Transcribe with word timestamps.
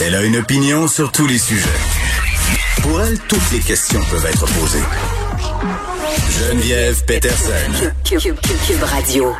Elle 0.00 0.14
a 0.14 0.22
une 0.22 0.36
opinion 0.36 0.86
sur 0.86 1.10
tous 1.10 1.26
les 1.26 1.38
sujets. 1.38 1.68
Pour 2.82 3.02
elle, 3.02 3.18
toutes 3.18 3.50
les 3.52 3.58
questions 3.58 4.00
peuvent 4.08 4.26
être 4.26 4.46
posées. 4.46 4.84
Geneviève 6.38 7.04
Peterson. 7.04 7.90
Cube, 8.04 8.20
Cube, 8.20 8.36
Cube 8.66 8.82
Radio. 8.84 9.34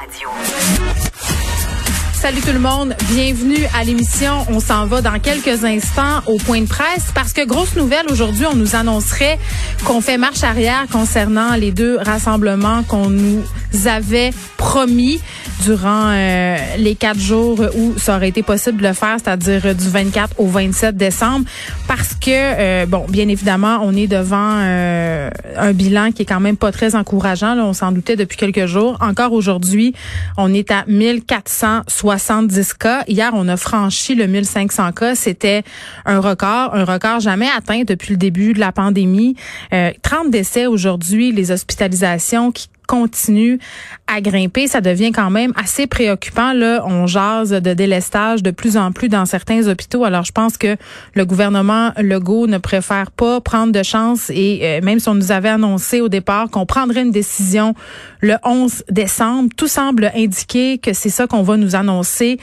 Salut 2.13 2.41
tout 2.41 2.53
le 2.53 2.59
monde, 2.59 2.97
bienvenue 3.13 3.65
à 3.73 3.85
l'émission. 3.85 4.45
On 4.51 4.59
s'en 4.59 4.87
va 4.87 5.01
dans 5.01 5.21
quelques 5.21 5.65
instants 5.65 6.23
au 6.27 6.39
point 6.39 6.63
de 6.63 6.67
presse 6.67 7.13
parce 7.15 7.33
que 7.33 7.45
grosse 7.47 7.77
nouvelle 7.77 8.07
aujourd'hui, 8.11 8.45
on 8.47 8.57
nous 8.57 8.75
annoncerait 8.75 9.39
qu'on 9.85 10.01
fait 10.01 10.19
marche 10.19 10.43
arrière 10.43 10.87
concernant 10.91 11.55
les 11.55 11.71
deux 11.71 11.99
rassemblements 11.99 12.83
qu'on 12.83 13.11
nous 13.11 13.45
avait 13.87 14.33
promis 14.59 15.21
durant 15.65 16.11
euh, 16.11 16.57
les 16.77 16.95
quatre 16.95 17.19
jours 17.19 17.59
où 17.77 17.97
ça 17.97 18.17
aurait 18.17 18.29
été 18.29 18.43
possible 18.43 18.83
de 18.83 18.89
le 18.89 18.93
faire, 18.93 19.17
c'est-à-dire 19.23 19.75
du 19.75 19.89
24 19.89 20.35
au 20.39 20.47
27 20.47 20.97
décembre, 20.97 21.47
parce 21.87 22.15
que 22.15 22.29
euh, 22.31 22.85
bon, 22.87 23.07
bien 23.09 23.29
évidemment, 23.29 23.79
on 23.83 23.95
est 23.95 24.09
devant 24.09 24.57
euh, 24.59 25.31
un 25.57 25.73
bilan 25.73 26.11
qui 26.13 26.23
est 26.23 26.27
quand 26.27 26.41
même 26.41 26.57
pas 26.57 26.73
très 26.73 26.95
encourageant. 26.97 27.55
Là, 27.55 27.65
on 27.65 27.73
s'en 27.73 27.93
doutait 27.93 28.17
depuis 28.17 28.37
quelques 28.37 28.67
jours. 28.67 28.99
Encore 29.01 29.33
aujourd'hui, 29.33 29.95
on 30.37 30.53
est 30.53 30.71
à 30.71 30.85
1470 30.87 32.75
cas. 32.75 33.05
Hier, 33.09 33.31
on 33.35 33.49
a 33.49 33.57
franchi 33.57 34.15
le 34.15 34.27
1500 34.27 34.93
cas. 34.93 35.15
C'était 35.15 35.63
un 36.05 36.21
record, 36.21 36.75
un 36.75 36.85
record 36.85 37.21
jamais 37.21 37.49
atteint 37.57 37.85
depuis 37.87 38.11
le 38.11 38.19
début 38.19 38.53
de 38.55 38.61
la 38.61 38.73
pandémie. 38.73 39.37
30 39.71 40.31
décès 40.31 40.67
aujourd'hui, 40.67 41.33
les 41.33 41.53
hospitalisations 41.53 42.51
qui 42.53 42.69
continue 42.89 43.61
à 44.09 44.21
grimper. 44.21 44.67
Ça 44.67 44.81
devient 44.81 45.13
quand 45.13 45.31
même 45.31 45.53
assez 45.55 45.87
préoccupant. 45.87 46.53
Là, 46.53 46.83
on 46.87 47.07
jase 47.07 47.51
de 47.51 47.75
délestage 47.75 48.43
de 48.43 48.51
plus 48.51 48.77
en 48.77 48.91
plus 48.91 49.09
dans 49.09 49.27
certains 49.27 49.69
hôpitaux. 49.69 50.05
Alors, 50.05 50.25
je 50.25 50.33
pense 50.33 50.57
que 50.57 50.77
le 51.15 51.25
gouvernement 51.25 51.93
Legault 51.99 52.49
ne 52.49 52.59
préfère 52.59 53.13
pas 53.13 53.41
prendre 53.41 53.73
de 53.73 53.83
chance 53.83 54.31
et 54.31 54.61
euh, 54.63 54.81
même 54.83 54.99
si 54.99 55.09
on 55.09 55.15
nous 55.15 55.31
avait 55.31 55.51
annoncé 55.51 56.01
au 56.01 56.09
départ 56.09 56.49
qu'on 56.51 56.67
prendrait 56.67 57.03
une 57.03 57.13
décision 57.13 57.75
le 58.21 58.37
11 58.43 58.85
décembre, 58.91 59.51
tout 59.57 59.69
semble 59.69 60.11
indiquer 60.17 60.79
que 60.79 60.95
c'est 60.95 61.11
ça 61.11 61.27
qu'on 61.27 61.43
va 61.43 61.57
nous 61.57 61.77
annoncer 61.77 62.39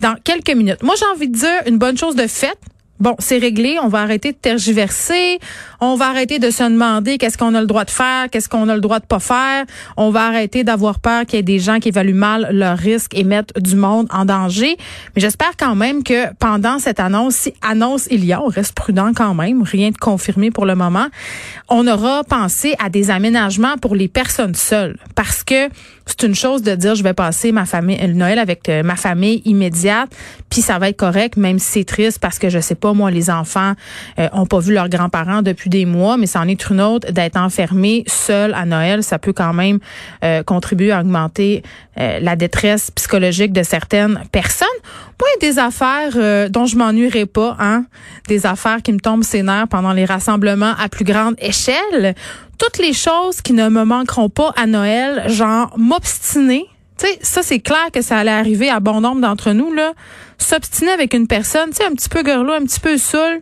dans 0.00 0.16
quelques 0.24 0.56
minutes. 0.56 0.82
Moi, 0.82 0.94
j'ai 0.98 1.06
envie 1.14 1.28
de 1.28 1.36
dire 1.36 1.62
une 1.66 1.76
bonne 1.76 1.98
chose 1.98 2.16
de 2.16 2.26
faite 2.26 2.58
bon, 3.00 3.16
c'est 3.18 3.38
réglé, 3.38 3.78
on 3.82 3.88
va 3.88 4.00
arrêter 4.00 4.32
de 4.32 4.36
tergiverser, 4.36 5.40
on 5.80 5.96
va 5.96 6.08
arrêter 6.08 6.38
de 6.38 6.50
se 6.50 6.62
demander 6.62 7.18
qu'est-ce 7.18 7.38
qu'on 7.38 7.54
a 7.54 7.60
le 7.60 7.66
droit 7.66 7.84
de 7.84 7.90
faire, 7.90 8.28
qu'est-ce 8.30 8.48
qu'on 8.48 8.68
a 8.68 8.74
le 8.74 8.80
droit 8.80 9.00
de 9.00 9.06
pas 9.06 9.18
faire, 9.18 9.64
on 9.96 10.10
va 10.10 10.26
arrêter 10.26 10.64
d'avoir 10.64 11.00
peur 11.00 11.24
qu'il 11.26 11.36
y 11.36 11.40
ait 11.40 11.42
des 11.42 11.58
gens 11.58 11.78
qui 11.78 11.88
évaluent 11.88 12.14
mal 12.14 12.48
leurs 12.52 12.78
risques 12.78 13.14
et 13.14 13.24
mettent 13.24 13.58
du 13.58 13.76
monde 13.76 14.06
en 14.10 14.24
danger. 14.24 14.76
Mais 15.14 15.22
j'espère 15.22 15.52
quand 15.58 15.74
même 15.74 16.02
que 16.02 16.32
pendant 16.34 16.78
cette 16.78 17.00
annonce, 17.00 17.34
si 17.34 17.54
annonce 17.62 18.06
il 18.10 18.24
y 18.24 18.32
a, 18.32 18.42
on 18.42 18.48
reste 18.48 18.74
prudent 18.74 19.12
quand 19.14 19.34
même, 19.34 19.62
rien 19.62 19.90
de 19.90 19.96
confirmé 19.96 20.50
pour 20.50 20.66
le 20.66 20.74
moment, 20.74 21.06
on 21.68 21.86
aura 21.86 22.24
pensé 22.24 22.74
à 22.78 22.90
des 22.90 23.10
aménagements 23.10 23.76
pour 23.78 23.94
les 23.94 24.08
personnes 24.08 24.54
seules. 24.54 24.98
Parce 25.14 25.44
que 25.44 25.68
c'est 26.10 26.26
une 26.26 26.34
chose 26.34 26.62
de 26.62 26.74
dire 26.74 26.94
je 26.94 27.02
vais 27.02 27.14
passer 27.14 27.52
ma 27.52 27.64
famille 27.64 27.96
le 27.96 28.14
Noël 28.14 28.38
avec 28.38 28.68
euh, 28.68 28.82
ma 28.82 28.96
famille 28.96 29.42
immédiate 29.44 30.10
puis 30.48 30.60
ça 30.60 30.78
va 30.78 30.88
être 30.88 30.96
correct 30.96 31.36
même 31.36 31.58
si 31.58 31.70
c'est 31.70 31.84
triste 31.84 32.18
parce 32.18 32.38
que 32.38 32.48
je 32.48 32.58
sais 32.58 32.74
pas 32.74 32.92
moi 32.92 33.10
les 33.10 33.30
enfants 33.30 33.74
euh, 34.18 34.28
ont 34.32 34.46
pas 34.46 34.58
vu 34.58 34.74
leurs 34.74 34.88
grands-parents 34.88 35.42
depuis 35.42 35.69
des 35.70 35.86
mois 35.86 36.16
mais 36.16 36.26
c'en 36.26 36.46
est 36.46 36.68
une 36.68 36.80
autre 36.80 37.10
d'être 37.10 37.36
enfermé 37.36 38.04
seul 38.06 38.52
à 38.54 38.66
Noël 38.66 39.02
ça 39.02 39.18
peut 39.18 39.32
quand 39.32 39.54
même 39.54 39.78
euh, 40.22 40.42
contribuer 40.42 40.92
à 40.92 41.00
augmenter 41.00 41.62
la 41.96 42.34
détresse 42.34 42.90
psychologique 42.92 43.52
de 43.52 43.62
certaines 43.62 44.22
personnes 44.32 44.68
moi 45.20 45.28
des 45.42 45.58
affaires 45.58 46.48
dont 46.48 46.64
je 46.64 46.76
m'ennuierai 46.76 47.26
pas 47.26 47.54
hein 47.60 47.84
des 48.26 48.46
affaires 48.46 48.80
qui 48.80 48.92
me 48.92 49.00
tombent 49.00 49.22
ses 49.22 49.42
nerfs 49.42 49.68
pendant 49.68 49.92
les 49.92 50.06
rassemblements 50.06 50.72
à 50.78 50.88
plus 50.88 51.04
grande 51.04 51.34
échelle 51.38 52.14
toutes 52.60 52.78
les 52.78 52.92
choses 52.92 53.40
qui 53.40 53.54
ne 53.54 53.70
me 53.70 53.84
manqueront 53.84 54.28
pas 54.28 54.52
à 54.54 54.66
Noël, 54.66 55.24
genre 55.28 55.72
m'obstiner. 55.78 56.66
Tu 56.98 57.06
sais, 57.06 57.18
ça 57.22 57.42
c'est 57.42 57.60
clair 57.60 57.90
que 57.92 58.02
ça 58.02 58.18
allait 58.18 58.30
arriver 58.30 58.68
à 58.68 58.80
bon 58.80 59.00
nombre 59.00 59.22
d'entre 59.22 59.52
nous 59.52 59.72
là. 59.72 59.94
S'obstiner 60.36 60.90
avec 60.90 61.14
une 61.14 61.26
personne, 61.26 61.70
tu 61.70 61.76
sais, 61.76 61.86
un 61.86 61.92
petit 61.92 62.10
peu 62.10 62.22
girlo, 62.22 62.52
un 62.52 62.64
petit 62.64 62.80
peu 62.80 62.98
saoul, 62.98 63.40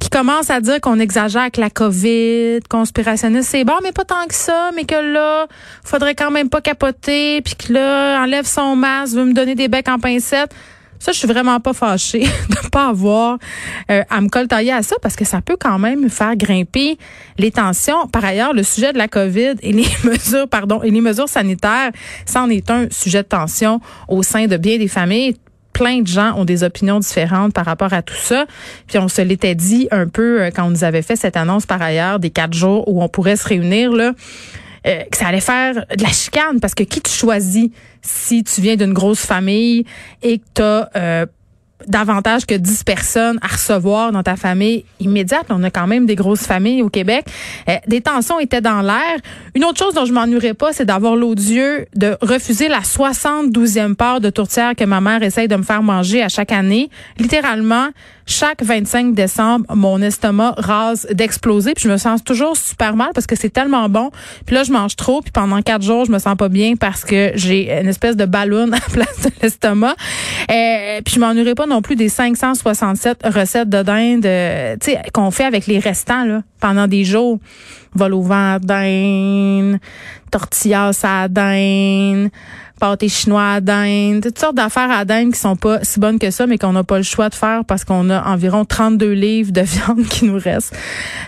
qui 0.00 0.08
commence 0.08 0.50
à 0.50 0.60
dire 0.60 0.80
qu'on 0.80 0.98
exagère 0.98 1.42
avec 1.42 1.58
la 1.58 1.70
COVID, 1.70 2.60
conspirationniste, 2.68 3.50
c'est 3.50 3.64
bon, 3.64 3.74
mais 3.82 3.92
pas 3.92 4.04
tant 4.04 4.26
que 4.26 4.34
ça, 4.34 4.70
mais 4.74 4.84
que 4.84 4.94
là, 4.94 5.46
faudrait 5.84 6.14
quand 6.14 6.30
même 6.30 6.48
pas 6.48 6.60
capoter, 6.60 7.42
puis 7.42 7.54
que 7.54 7.72
là, 7.74 8.22
enlève 8.22 8.46
son 8.46 8.74
masque, 8.74 9.14
veut 9.14 9.26
me 9.26 9.34
donner 9.34 9.54
des 9.54 9.68
becs 9.68 9.88
en 9.88 9.98
pincette. 9.98 10.52
Ça, 10.98 11.12
je 11.12 11.18
suis 11.18 11.28
vraiment 11.28 11.60
pas 11.60 11.72
fâchée 11.72 12.20
de 12.48 12.68
pas 12.68 12.88
avoir 12.88 13.38
euh, 13.90 14.02
à 14.10 14.20
me 14.20 14.28
coltailler 14.28 14.72
à 14.72 14.82
ça 14.82 14.96
parce 15.00 15.16
que 15.16 15.24
ça 15.24 15.40
peut 15.40 15.56
quand 15.58 15.78
même 15.78 16.10
faire 16.10 16.36
grimper 16.36 16.98
les 17.38 17.50
tensions. 17.50 18.06
Par 18.08 18.24
ailleurs, 18.24 18.52
le 18.52 18.62
sujet 18.62 18.92
de 18.92 18.98
la 18.98 19.08
COVID 19.08 19.54
et 19.62 19.72
les 19.72 19.88
mesures, 20.04 20.46
pardon, 20.48 20.82
et 20.82 20.90
les 20.90 21.00
mesures 21.00 21.28
sanitaires, 21.28 21.90
ça 22.26 22.42
en 22.42 22.50
est 22.50 22.70
un 22.70 22.86
sujet 22.90 23.22
de 23.22 23.28
tension 23.28 23.80
au 24.08 24.22
sein 24.22 24.46
de 24.46 24.58
bien 24.58 24.76
des 24.76 24.88
familles 24.88 25.36
plein 25.80 26.02
de 26.02 26.06
gens 26.06 26.34
ont 26.36 26.44
des 26.44 26.62
opinions 26.62 27.00
différentes 27.00 27.54
par 27.54 27.64
rapport 27.64 27.94
à 27.94 28.02
tout 28.02 28.12
ça. 28.14 28.44
Puis 28.86 28.98
on 28.98 29.08
se 29.08 29.22
l'était 29.22 29.54
dit 29.54 29.88
un 29.90 30.06
peu 30.06 30.42
euh, 30.42 30.50
quand 30.54 30.66
on 30.66 30.70
nous 30.70 30.84
avait 30.84 31.00
fait 31.00 31.16
cette 31.16 31.38
annonce 31.38 31.64
par 31.64 31.80
ailleurs 31.80 32.18
des 32.18 32.28
quatre 32.28 32.52
jours 32.52 32.86
où 32.86 33.02
on 33.02 33.08
pourrait 33.08 33.36
se 33.36 33.48
réunir 33.48 33.90
là. 33.90 34.12
Euh, 34.86 35.02
que 35.10 35.16
ça 35.16 35.28
allait 35.28 35.40
faire 35.40 35.74
de 35.74 36.02
la 36.02 36.10
chicane 36.10 36.60
parce 36.60 36.74
que 36.74 36.82
qui 36.82 37.00
tu 37.00 37.10
choisis 37.10 37.68
si 38.02 38.44
tu 38.44 38.60
viens 38.60 38.76
d'une 38.76 38.92
grosse 38.92 39.24
famille 39.24 39.84
et 40.22 40.38
que 40.38 40.44
tu 40.54 40.62
as 40.62 40.90
euh, 40.96 41.26
davantage 41.86 42.46
que 42.46 42.54
10 42.54 42.84
personnes 42.84 43.38
à 43.42 43.48
recevoir 43.48 44.12
dans 44.12 44.22
ta 44.22 44.36
famille 44.36 44.84
immédiate. 44.98 45.46
On 45.50 45.62
a 45.62 45.70
quand 45.70 45.86
même 45.86 46.06
des 46.06 46.14
grosses 46.14 46.46
familles 46.46 46.82
au 46.82 46.88
Québec. 46.88 47.26
Euh, 47.68 47.76
des 47.86 48.00
tensions 48.00 48.38
étaient 48.38 48.60
dans 48.60 48.82
l'air. 48.82 49.18
Une 49.54 49.64
autre 49.64 49.78
chose 49.78 49.94
dont 49.94 50.04
je 50.04 50.12
m'ennuierais 50.12 50.54
pas, 50.54 50.72
c'est 50.72 50.84
d'avoir 50.84 51.16
l'odieux 51.16 51.86
de 51.94 52.16
refuser 52.20 52.68
la 52.68 52.80
72e 52.80 53.94
part 53.94 54.20
de 54.20 54.30
tourtière 54.30 54.74
que 54.74 54.84
ma 54.84 55.00
mère 55.00 55.22
essaye 55.22 55.48
de 55.48 55.56
me 55.56 55.62
faire 55.62 55.82
manger 55.82 56.22
à 56.22 56.28
chaque 56.28 56.52
année. 56.52 56.90
Littéralement, 57.18 57.88
chaque 58.30 58.62
25 58.62 59.14
décembre, 59.14 59.66
mon 59.74 60.00
estomac 60.00 60.54
rase 60.56 61.06
d'exploser, 61.10 61.74
puis 61.74 61.84
je 61.84 61.90
me 61.90 61.96
sens 61.96 62.22
toujours 62.22 62.56
super 62.56 62.94
mal 62.94 63.10
parce 63.12 63.26
que 63.26 63.34
c'est 63.34 63.50
tellement 63.50 63.88
bon. 63.88 64.10
Puis 64.46 64.54
là, 64.54 64.62
je 64.62 64.72
mange 64.72 64.94
trop, 64.94 65.20
puis 65.20 65.32
pendant 65.32 65.60
quatre 65.62 65.82
jours, 65.82 66.04
je 66.04 66.12
me 66.12 66.18
sens 66.18 66.36
pas 66.36 66.48
bien 66.48 66.74
parce 66.76 67.04
que 67.04 67.32
j'ai 67.34 67.72
une 67.80 67.88
espèce 67.88 68.16
de 68.16 68.26
ballon 68.26 68.68
à 68.72 68.76
la 68.76 68.80
place 68.80 69.22
de 69.22 69.30
l'estomac. 69.42 69.96
Euh, 70.50 71.00
puis 71.04 71.14
je 71.14 71.20
m'ennuierais 71.20 71.54
pas 71.54 71.66
non 71.70 71.82
plus 71.82 71.96
des 71.96 72.08
567 72.08 73.22
recettes 73.24 73.68
de 73.68 73.82
dinde, 73.82 74.26
euh, 74.26 74.76
qu'on 75.14 75.30
fait 75.30 75.44
avec 75.44 75.66
les 75.66 75.78
restants 75.78 76.24
là 76.24 76.42
pendant 76.60 76.86
des 76.86 77.04
jours. 77.04 77.38
Vol 77.94 78.14
au 78.14 78.22
vent 78.22 78.54
à 78.54 78.58
dinde, 78.58 79.78
tortillas 80.30 80.92
à 81.02 81.26
dinde, 81.28 82.30
pâté 82.78 83.08
chinois 83.08 83.54
à 83.54 83.60
dinde, 83.60 84.22
toutes 84.22 84.38
sortes 84.38 84.54
d'affaires 84.54 84.90
à 84.90 85.04
dinde 85.04 85.32
qui 85.32 85.38
sont 85.38 85.56
pas 85.56 85.82
si 85.82 85.98
bonnes 85.98 86.18
que 86.18 86.30
ça, 86.30 86.46
mais 86.46 86.56
qu'on 86.56 86.72
n'a 86.72 86.84
pas 86.84 86.98
le 86.98 87.02
choix 87.02 87.28
de 87.28 87.34
faire 87.34 87.64
parce 87.64 87.84
qu'on 87.84 88.10
a 88.10 88.22
environ 88.28 88.64
32 88.64 89.10
livres 89.12 89.52
de 89.52 89.60
viande 89.62 90.04
qui 90.04 90.24
nous 90.24 90.38
restent 90.38 90.76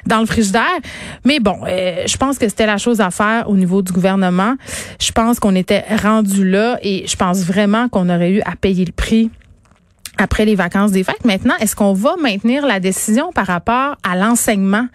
dans 0.07 0.21
le 0.21 0.27
frigidaire. 0.27 0.79
Mais 1.25 1.41
bon, 1.41 1.59
euh, 1.67 2.05
je 2.07 2.17
pense 2.17 2.39
que 2.39 2.49
c'était 2.49 2.67
la 2.67 2.79
chose 2.79 3.01
à 3.01 3.11
faire 3.11 3.49
au 3.49 3.57
niveau 3.57 3.83
du 3.83 3.93
gouvernement. 3.93 4.55
Je 5.01 5.13
pense 5.13 5.41
qu'on 5.41 5.55
était 5.55 5.85
rendu 6.03 6.49
là 6.49 6.79
et 6.83 7.07
je 7.07 7.17
pense 7.17 7.45
vraiment 7.45 7.89
qu'on 7.89 8.09
aurait 8.09 8.31
eu 8.31 8.41
à 8.43 8.57
payer 8.57 8.85
le 8.85 8.93
prix 8.93 9.31
après 10.19 10.45
les 10.45 10.55
vacances 10.55 10.93
des 10.93 11.05
fêtes. 11.05 11.25
Maintenant, 11.25 11.55
est-ce 11.61 11.77
qu'on 11.77 11.93
va 11.93 12.17
maintenir 12.17 12.67
la 12.67 12.81
décision 12.81 13.33
par 13.33 13.47
rapport 13.47 13.97
à 14.03 14.17
l'enseignement? 14.17 14.87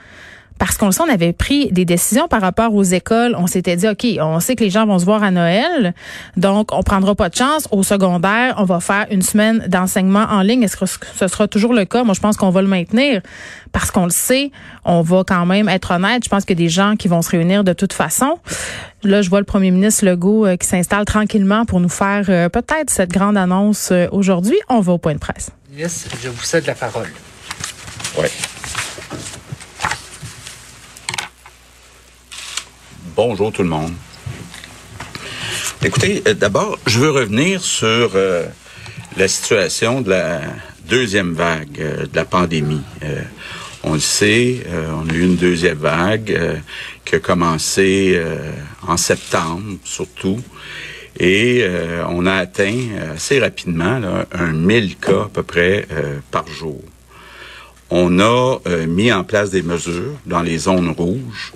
Parce 0.60 0.78
qu'on 0.78 0.88
le 0.88 0.92
sait, 0.92 1.02
on 1.02 1.12
avait 1.12 1.34
pris 1.34 1.72
des 1.72 1.86
décisions 1.86 2.28
par 2.28 2.42
rapport 2.42 2.74
aux 2.74 2.84
écoles. 2.84 3.36
On 3.38 3.48
s'était 3.48 3.76
dit, 3.76 3.88
OK, 3.88 4.06
on 4.20 4.40
sait 4.40 4.56
que 4.56 4.64
les 4.64 4.70
gens 4.70 4.86
vont 4.86 5.00
se 5.00 5.06
voir 5.06 5.24
à 5.24 5.32
Noël, 5.32 5.94
donc 6.36 6.74
on 6.74 6.84
prendra 6.84 7.16
pas 7.16 7.30
de 7.30 7.36
chance. 7.36 7.68
Au 7.72 7.84
secondaire, 7.84 8.56
on 8.58 8.64
va 8.64 8.80
faire 8.80 9.06
une 9.12 9.22
semaine 9.22 9.66
d'enseignement 9.68 10.26
en 10.30 10.42
ligne. 10.42 10.64
Est-ce 10.64 10.78
que 10.78 10.86
ce 10.86 11.28
sera 11.28 11.48
toujours 11.48 11.74
le 11.74 11.86
cas? 11.86 12.04
Moi, 12.04 12.14
je 12.14 12.20
pense 12.20 12.38
qu'on 12.38 12.50
va 12.50 12.62
le 12.62 12.68
maintenir 12.68 13.22
parce 13.72 13.92
qu'on 13.92 14.06
le 14.06 14.12
sait. 14.12 14.52
On 14.86 15.02
va 15.02 15.24
quand 15.26 15.46
même 15.46 15.70
être 15.70 15.92
honnête. 15.92 16.24
Je 16.24 16.30
pense 16.30 16.46
qu'il 16.46 16.60
y 16.60 16.64
a 16.64 16.66
des 16.66 16.70
gens 16.70 16.96
qui 16.96 17.08
vont 17.08 17.22
se 17.22 17.30
réunir 17.30 17.64
de 17.64 17.74
toute 17.74 17.94
façon. 17.94 18.40
Là, 19.04 19.22
je 19.22 19.30
vois 19.30 19.40
le 19.40 19.46
premier 19.46 19.72
ministre 19.72 20.06
Legault 20.06 20.46
euh, 20.46 20.56
qui 20.58 20.68
s'installe 20.68 21.06
tranquillement 21.06 21.66
pour 21.66 21.80
nous 21.80 21.90
faire 21.90 22.26
euh, 22.30 22.50
peut-être 22.50 22.90
cette 22.90 23.12
grande 23.12 23.38
annonce 23.38 23.90
euh, 23.92 24.08
aujourd'hui. 24.12 24.58
On 24.70 24.82
va 24.82 24.94
au 24.94 24.98
point 24.98 25.14
de 25.14 25.20
presse. 25.20 25.52
Yes, 25.76 26.08
je 26.22 26.30
vous 26.30 26.44
cède 26.44 26.66
la 26.66 26.74
parole. 26.74 27.08
Oui. 28.18 28.28
Bonjour 33.18 33.52
tout 33.52 33.64
le 33.64 33.70
monde. 33.70 33.94
Écoutez, 35.84 36.22
euh, 36.28 36.36
d'abord, 36.36 36.78
je 36.86 37.00
veux 37.00 37.10
revenir 37.10 37.64
sur 37.64 38.12
euh, 38.14 38.46
la 39.18 39.28
situation 39.28 40.02
de 40.02 40.12
la 40.12 40.42
deuxième 40.88 41.34
vague 41.34 41.82
euh, 41.82 42.06
de 42.06 42.16
la 42.16 42.26
pandémie. 42.26 42.84
on 43.82 43.94
le 43.94 44.00
sait, 44.00 44.68
on 44.70 45.10
a 45.10 45.14
eu 45.14 45.24
une 45.24 45.36
deuxième 45.36 45.80
vague 45.80 46.62
qui 47.06 47.16
a 47.16 47.20
commencé 47.20 48.22
en 48.88 48.98
septembre 48.98 49.80
surtout. 49.84 50.40
Et 51.20 51.66
on 52.10 52.26
a 52.28 52.34
atteint 52.34 52.90
assez 53.16 53.40
rapidement 53.40 54.00
un 54.32 54.54
1000 54.54 54.98
cas 54.98 55.24
à 55.24 55.30
peu 55.34 55.42
près 55.42 55.88
par 56.30 56.48
jour. 56.48 56.82
On 57.90 58.20
a 58.20 58.60
mis 58.88 59.12
en 59.12 59.24
place 59.24 59.50
des 59.50 59.64
mesures 59.64 60.20
dans 60.26 60.42
les 60.42 60.58
zones 60.58 60.90
rouges 60.90 61.54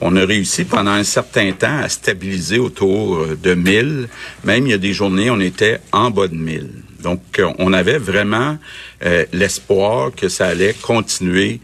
on 0.00 0.16
a 0.16 0.24
réussi 0.24 0.64
pendant 0.64 0.92
un 0.92 1.04
certain 1.04 1.52
temps 1.52 1.78
à 1.78 1.88
stabiliser 1.88 2.58
autour 2.58 3.16
euh, 3.16 3.38
de 3.40 3.54
1000. 3.54 4.08
Même 4.44 4.66
il 4.66 4.70
y 4.70 4.74
a 4.74 4.78
des 4.78 4.92
journées, 4.92 5.30
on 5.30 5.40
était 5.40 5.80
en 5.92 6.10
bas 6.10 6.28
de 6.28 6.34
1000. 6.34 6.68
Donc, 7.02 7.20
euh, 7.38 7.50
on 7.58 7.72
avait 7.72 7.98
vraiment 7.98 8.58
euh, 9.04 9.24
l'espoir 9.32 10.10
que 10.14 10.28
ça 10.28 10.46
allait 10.46 10.74
continuer 10.74 11.60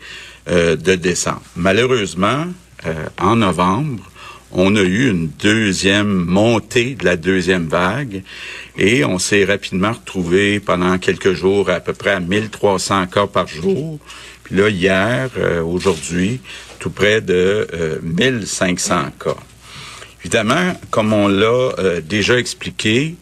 de 0.47 0.94
descendre. 0.94 1.41
Malheureusement, 1.56 2.44
en 3.19 3.37
novembre, 3.37 4.05
on 4.55 4.77
a 4.77 4.83
eu 4.83 5.11
une 5.11 5.29
deuxième 5.29 6.09
montée 6.09 6.95
de 6.95 7.05
la 7.05 7.17
deuxième 7.17 7.67
vague 7.67 8.23
et 8.79 9.05
on 9.05 9.19
s'est 9.19 9.45
rapidement 9.45 9.93
retrouvé 9.93 10.61
pendant 10.61 10.97
quelques 10.99 11.33
jours 11.33 11.69
à 11.71 11.81
peu 11.81 11.93
près 11.93 12.12
à 12.12 12.21
1300 12.21 13.06
cas 13.09 13.27
par 13.27 13.49
jour. 13.49 13.99
Puis 14.45 14.56
là, 14.56 14.69
hier, 14.69 15.31
aujourd'hui, 15.65 16.41
tout 16.85 16.91
près 16.91 17.23
de 17.23 17.67
1500 18.03 18.95
euh, 18.95 19.09
cas. 19.19 19.37
Évidemment, 20.21 20.79
comme 20.91 21.15
on 21.15 21.29
l'a 21.29 21.47
euh, 21.79 22.01
déjà 22.03 22.39
expliqué, 22.39 23.15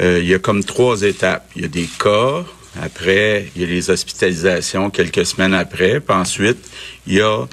euh, 0.00 0.18
il 0.20 0.28
y 0.28 0.34
a 0.34 0.38
comme 0.38 0.62
trois 0.62 1.02
étapes. 1.02 1.50
Il 1.56 1.62
y 1.62 1.64
a 1.64 1.68
des 1.68 1.88
cas, 1.98 2.44
après, 2.80 3.48
il 3.56 3.62
y 3.62 3.64
a 3.64 3.68
les 3.68 3.88
hospitalisations 3.88 4.90
quelques 4.90 5.24
semaines 5.24 5.54
après, 5.54 6.00
puis 6.00 6.14
ensuite, 6.14 6.58
il 7.06 7.14
y 7.14 7.20
a 7.20 7.46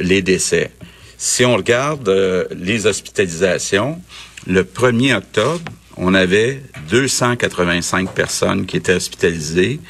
les 0.00 0.22
décès. 0.22 0.70
Si 1.20 1.44
on 1.44 1.56
regarde 1.56 2.08
les 2.56 2.86
hospitalisations, 2.86 4.00
le 4.46 4.62
1er 4.62 5.16
octobre, 5.16 5.70
on 5.96 6.14
avait 6.14 6.62
285 6.90 8.12
personnes 8.12 8.66
qui 8.66 8.76
étaient 8.76 8.94
hospitalisées. 8.94 9.80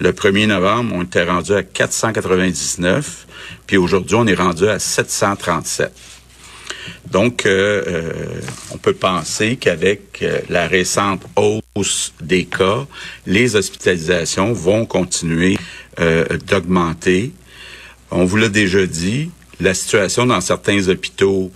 Le 0.00 0.10
1er 0.10 0.46
novembre, 0.46 0.92
on 0.96 1.02
était 1.04 1.22
rendu 1.22 1.54
à 1.54 1.62
499. 1.62 3.26
Puis 3.68 3.76
aujourd'hui, 3.76 4.16
on 4.16 4.26
est 4.26 4.34
rendu 4.34 4.68
à 4.68 4.80
737. 4.80 5.92
Donc, 7.10 7.46
euh, 7.46 7.84
euh, 7.86 8.12
on 8.72 8.78
peut 8.78 8.92
penser 8.92 9.56
qu'avec 9.56 10.20
euh, 10.22 10.40
la 10.48 10.66
récente 10.66 11.22
hausse 11.36 12.12
des 12.20 12.44
cas, 12.44 12.86
les 13.26 13.54
hospitalisations 13.54 14.52
vont 14.52 14.84
continuer 14.84 15.58
d'augmenter. 16.46 17.32
On 18.10 18.24
vous 18.24 18.38
l'a 18.38 18.48
déjà 18.48 18.86
dit, 18.86 19.30
la 19.62 19.74
situation 19.74 20.26
dans 20.26 20.40
certains 20.40 20.88
hôpitaux 20.88 21.50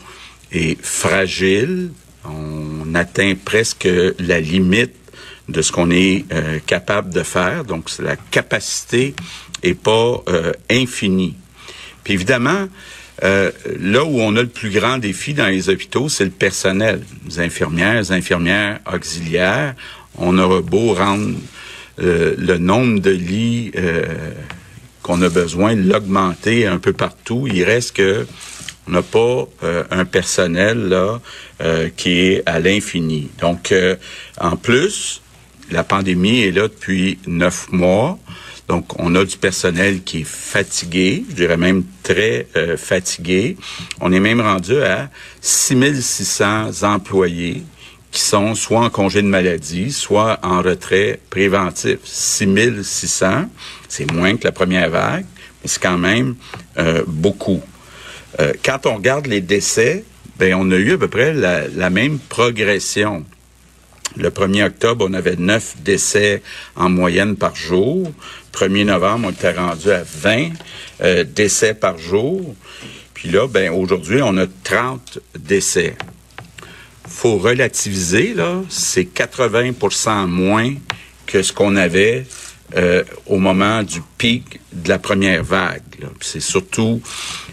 est 0.53 0.81
fragile. 0.83 1.91
On 2.25 2.95
atteint 2.95 3.35
presque 3.45 3.89
la 4.19 4.41
limite 4.41 4.95
de 5.49 5.63
ce 5.63 5.71
qu'on 5.71 5.91
est 5.91 6.25
capable 6.67 7.13
de 7.13 7.23
faire. 7.23 7.65
Donc, 7.65 7.91
la 7.99 8.17
capacité 8.17 9.15
est 9.63 9.75
pas 9.75 10.25
infinie. 10.71 11.37
Puis 12.03 12.15
évidemment, 12.15 12.69
euh, 13.25 13.51
là 13.81 14.05
où 14.05 14.21
on 14.21 14.37
a 14.37 14.43
le 14.43 14.49
plus 14.49 14.71
grand 14.71 14.99
défi 14.99 15.35
dans 15.35 15.47
les 15.47 15.71
hôpitaux, 15.71 16.09
c'est 16.09 16.25
le 16.25 16.31
personnel. 16.31 17.01
Les 17.27 17.41
infirmières, 17.41 17.99
les 17.99 18.13
infirmières 18.13 18.81
auxiliaires. 18.93 19.75
On 20.19 20.39
aura 20.39 20.61
beau 20.61 20.95
rendre 20.95 21.35
euh, 22.01 22.35
le 22.39 22.59
nombre 22.59 23.01
de 23.01 23.11
lits 23.11 23.73
euh, 23.77 24.05
qu'on 25.07 25.23
a 25.23 25.29
besoin, 25.29 25.77
l'augmenter 25.77 26.67
un 26.67 26.79
peu 26.79 26.93
partout. 26.93 27.47
Il 27.47 27.63
reste 27.63 27.97
que 27.97 28.27
on 28.89 28.93
n'a 28.93 29.03
pas 29.03 29.49
un 29.91 30.05
personnel 30.05 30.89
là 30.89 31.21
qui 31.97 32.21
est 32.21 32.43
à 32.47 32.61
l'infini. 32.61 33.31
Donc, 33.41 33.75
en 34.41 34.57
plus, 34.57 35.23
la 35.71 35.85
pandémie 35.85 36.41
est 36.43 36.51
là 36.51 36.69
depuis 36.69 37.19
neuf 37.27 37.71
mois. 37.73 38.19
Donc, 38.69 39.01
on 39.01 39.15
a 39.15 39.25
du 39.25 39.37
personnel 39.37 40.03
qui 40.03 40.23
est 40.23 40.27
fatigué, 40.27 41.25
je 41.31 41.35
dirais 41.35 41.57
même 41.57 41.85
très 42.03 42.49
euh, 42.57 42.77
fatigué. 42.77 43.57
On 44.01 44.13
est 44.13 44.21
même 44.21 44.41
rendu 44.41 44.77
à 44.83 45.09
6600 45.41 46.83
employés 46.83 47.63
qui 48.17 48.23
sont 48.23 48.55
soit 48.55 48.81
en 48.81 48.89
congé 48.89 49.21
de 49.21 49.27
maladie, 49.27 49.93
soit 49.93 50.39
en 50.43 50.63
retrait 50.63 51.21
préventif. 51.29 51.99
6600, 52.03 53.51
c'est 53.89 54.11
moins 54.11 54.39
que 54.39 54.45
la 54.45 54.53
première 54.53 54.89
vague, 54.89 55.27
mais 55.63 55.69
c'est 55.69 55.83
quand 55.83 55.99
même 55.99 56.35
euh, 56.79 57.05
beaucoup. 57.07 57.61
Euh, 58.41 58.55
quand 58.65 58.87
on 58.87 58.95
regarde 58.95 59.27
les 59.27 59.43
décès, 59.43 60.03
ben 60.39 60.55
on 60.55 60.71
a 60.71 60.77
eu 60.77 60.95
à 60.95 60.99
peu 60.99 61.09
près 61.09 61.35
la, 61.35 61.91
même 61.91 62.19
progression. 62.19 63.27
Le 64.17 64.31
1er 64.31 64.65
octobre, 64.65 65.07
on 65.07 65.13
avait 65.13 65.37
9 65.37 65.83
décès 65.85 66.43
en 66.75 66.89
moyenne 66.89 67.37
par 67.37 67.55
jour. 67.55 68.11
1er 68.55 68.87
novembre, 68.87 69.27
on 69.29 69.33
était 69.33 69.53
rendu 69.53 69.91
à 69.91 70.03
20 70.03 70.53
euh, 71.03 71.23
décès 71.23 71.75
par 71.75 71.99
jour. 71.99 72.55
Puis 73.13 73.29
là, 73.29 73.47
ben 73.47 73.71
aujourd'hui, 73.71 74.23
on 74.23 74.39
a 74.39 74.47
30 74.65 75.19
décès. 75.39 75.97
Faut 77.27 77.39
relativiser, 77.39 78.35
là, 78.35 78.63
c'est 78.69 79.03
80% 79.03 80.29
moins 80.29 80.75
que 81.27 81.43
ce 81.43 81.53
qu'on 81.53 81.75
avait 81.75 82.25
euh, 82.77 83.03
au 83.27 83.39
moment 83.39 83.83
du 83.83 84.01
pic 84.17 84.61
de 84.73 84.89
la 84.89 85.01
première 85.01 85.43
vague. 85.43 85.83
C'est 86.21 86.39
surtout, 86.39 87.03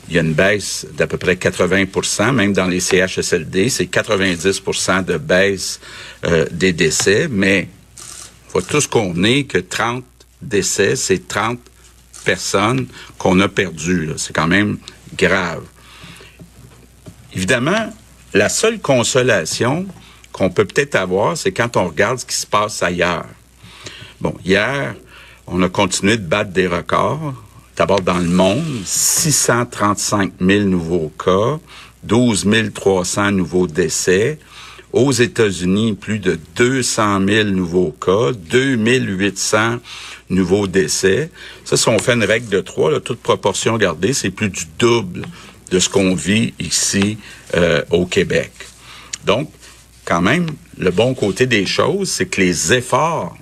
il 0.10 0.14
y 0.14 0.20
a 0.20 0.22
une 0.22 0.36
baisse 0.36 0.86
d'à 0.96 1.08
peu 1.08 1.18
près 1.18 1.34
80% 1.34 2.34
même 2.34 2.54
dans 2.54 2.68
les 2.68 2.80
CHSLD, 2.80 3.70
c'est 3.70 3.86
90% 3.86 5.06
de 5.06 5.18
baisse 5.18 5.80
euh, 6.26 6.46
des 6.52 6.72
décès, 6.72 7.28
mais 7.28 7.68
faut 8.50 8.62
tous 8.62 8.86
convenir 8.86 9.48
que 9.48 9.58
30 9.58 10.04
décès, 10.40 10.96
c'est 10.96 11.28
30 11.28 11.58
personnes 12.24 12.86
qu'on 13.18 13.40
a 13.40 13.48
perdues. 13.48 14.12
C'est 14.18 14.36
quand 14.36 14.46
même 14.46 14.78
grave. 15.18 15.64
Évidemment, 17.34 17.92
la 18.34 18.50
seule 18.50 18.80
consolation 18.80 19.86
qu'on 20.32 20.50
peut 20.50 20.66
peut-être 20.66 20.96
avoir, 20.96 21.38
c'est 21.38 21.52
quand 21.52 21.78
on 21.78 21.88
regarde 21.88 22.20
ce 22.20 22.26
qui 22.26 22.36
se 22.36 22.48
passe 22.48 22.82
ailleurs. 22.82 23.26
Bon, 24.20 24.34
hier, 24.44 24.96
on 25.48 25.62
a 25.62 25.70
continué 25.70 26.18
de 26.18 26.26
battre 26.26 26.52
des 26.52 26.68
records. 26.68 27.34
D'abord 27.76 28.02
dans 28.02 28.18
le 28.18 28.30
monde, 28.30 28.64
635 28.86 30.34
000 30.40 30.66
nouveaux 30.66 31.12
cas, 31.24 31.60
12 32.04 32.48
300 32.74 33.32
nouveaux 33.32 33.68
décès. 33.68 34.40
Aux 34.92 35.12
États-Unis, 35.12 35.94
plus 35.94 36.20
de 36.20 36.38
200 36.56 37.26
000 37.28 37.50
nouveaux 37.50 37.96
cas, 38.00 38.32
2800 38.32 39.78
nouveaux 40.30 40.68
décès. 40.68 41.32
Ça, 41.66 41.78
si 41.78 41.90
on 41.90 41.98
fait 41.98 42.14
une 42.14 42.24
règle 42.24 42.50
de 42.50 42.60
trois, 42.60 43.00
toute 43.00 43.20
proportion 43.20 43.78
gardée, 43.78 44.14
c'est 44.14 44.30
plus 44.30 44.50
du 44.50 44.66
double 44.78 45.24
de 45.74 45.80
ce 45.80 45.90
qu'on 45.90 46.14
vit 46.14 46.54
ici 46.60 47.18
euh, 47.56 47.82
au 47.90 48.06
Québec. 48.06 48.52
Donc, 49.26 49.50
quand 50.06 50.22
même, 50.22 50.46
le 50.78 50.92
bon 50.92 51.16
côté 51.16 51.48
des 51.48 51.66
choses, 51.66 52.12
c'est 52.12 52.28
que 52.28 52.42
les 52.42 52.74
efforts 52.74 53.36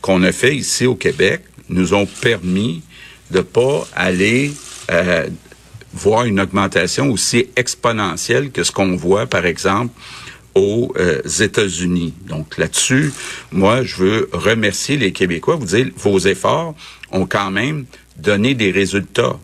qu'on 0.00 0.22
a 0.22 0.32
fait 0.32 0.56
ici 0.56 0.86
au 0.86 0.94
Québec 0.94 1.42
nous 1.68 1.92
ont 1.92 2.06
permis 2.06 2.82
de 3.30 3.42
pas 3.42 3.86
aller 3.94 4.52
euh, 4.90 5.28
voir 5.92 6.24
une 6.24 6.40
augmentation 6.40 7.10
aussi 7.10 7.48
exponentielle 7.56 8.50
que 8.50 8.64
ce 8.64 8.72
qu'on 8.72 8.96
voit, 8.96 9.26
par 9.26 9.44
exemple, 9.44 9.92
aux 10.54 10.94
euh, 10.96 11.20
États-Unis. 11.40 12.14
Donc 12.26 12.56
là-dessus, 12.56 13.12
moi, 13.52 13.82
je 13.82 13.96
veux 13.96 14.30
remercier 14.32 14.96
les 14.96 15.12
Québécois, 15.12 15.56
vous 15.56 15.66
dire, 15.66 15.90
vos 15.96 16.18
efforts 16.20 16.74
ont 17.12 17.26
quand 17.26 17.50
même 17.50 17.84
donné 18.16 18.54
des 18.54 18.70
résultats. 18.70 19.38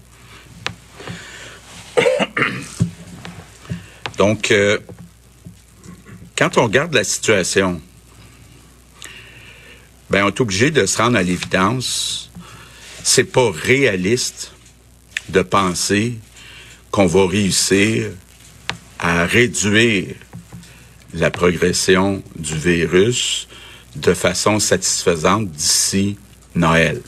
Donc, 4.20 4.50
euh, 4.50 4.78
quand 6.36 6.58
on 6.58 6.64
regarde 6.64 6.92
la 6.92 7.04
situation, 7.04 7.80
ben, 10.10 10.24
on 10.24 10.28
est 10.28 10.40
obligé 10.42 10.70
de 10.70 10.84
se 10.84 10.98
rendre 10.98 11.16
à 11.16 11.22
l'évidence. 11.22 12.30
C'est 13.02 13.24
pas 13.24 13.50
réaliste 13.50 14.52
de 15.30 15.40
penser 15.40 16.18
qu'on 16.90 17.06
va 17.06 17.26
réussir 17.26 18.10
à 18.98 19.24
réduire 19.24 20.14
la 21.14 21.30
progression 21.30 22.22
du 22.36 22.58
virus 22.58 23.48
de 23.96 24.12
façon 24.12 24.58
satisfaisante 24.58 25.50
d'ici 25.50 26.18
Noël. 26.54 27.00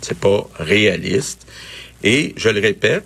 C'est 0.00 0.18
pas 0.18 0.48
réaliste. 0.58 1.46
Et 2.02 2.32
je 2.38 2.48
le 2.48 2.60
répète, 2.60 3.04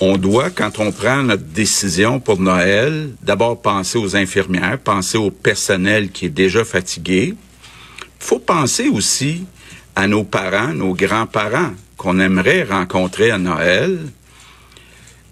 on 0.00 0.16
doit, 0.16 0.50
quand 0.50 0.78
on 0.78 0.92
prend 0.92 1.22
notre 1.22 1.44
décision 1.44 2.20
pour 2.20 2.38
Noël, 2.38 3.10
d'abord 3.22 3.60
penser 3.60 3.98
aux 3.98 4.14
infirmières, 4.14 4.78
penser 4.78 5.18
au 5.18 5.30
personnel 5.30 6.10
qui 6.10 6.26
est 6.26 6.30
déjà 6.30 6.64
fatigué. 6.64 7.34
Faut 8.20 8.38
penser 8.38 8.88
aussi 8.88 9.44
à 9.96 10.06
nos 10.06 10.22
parents, 10.22 10.72
nos 10.72 10.94
grands-parents 10.94 11.72
qu'on 11.96 12.20
aimerait 12.20 12.62
rencontrer 12.62 13.32
à 13.32 13.38
Noël. 13.38 13.98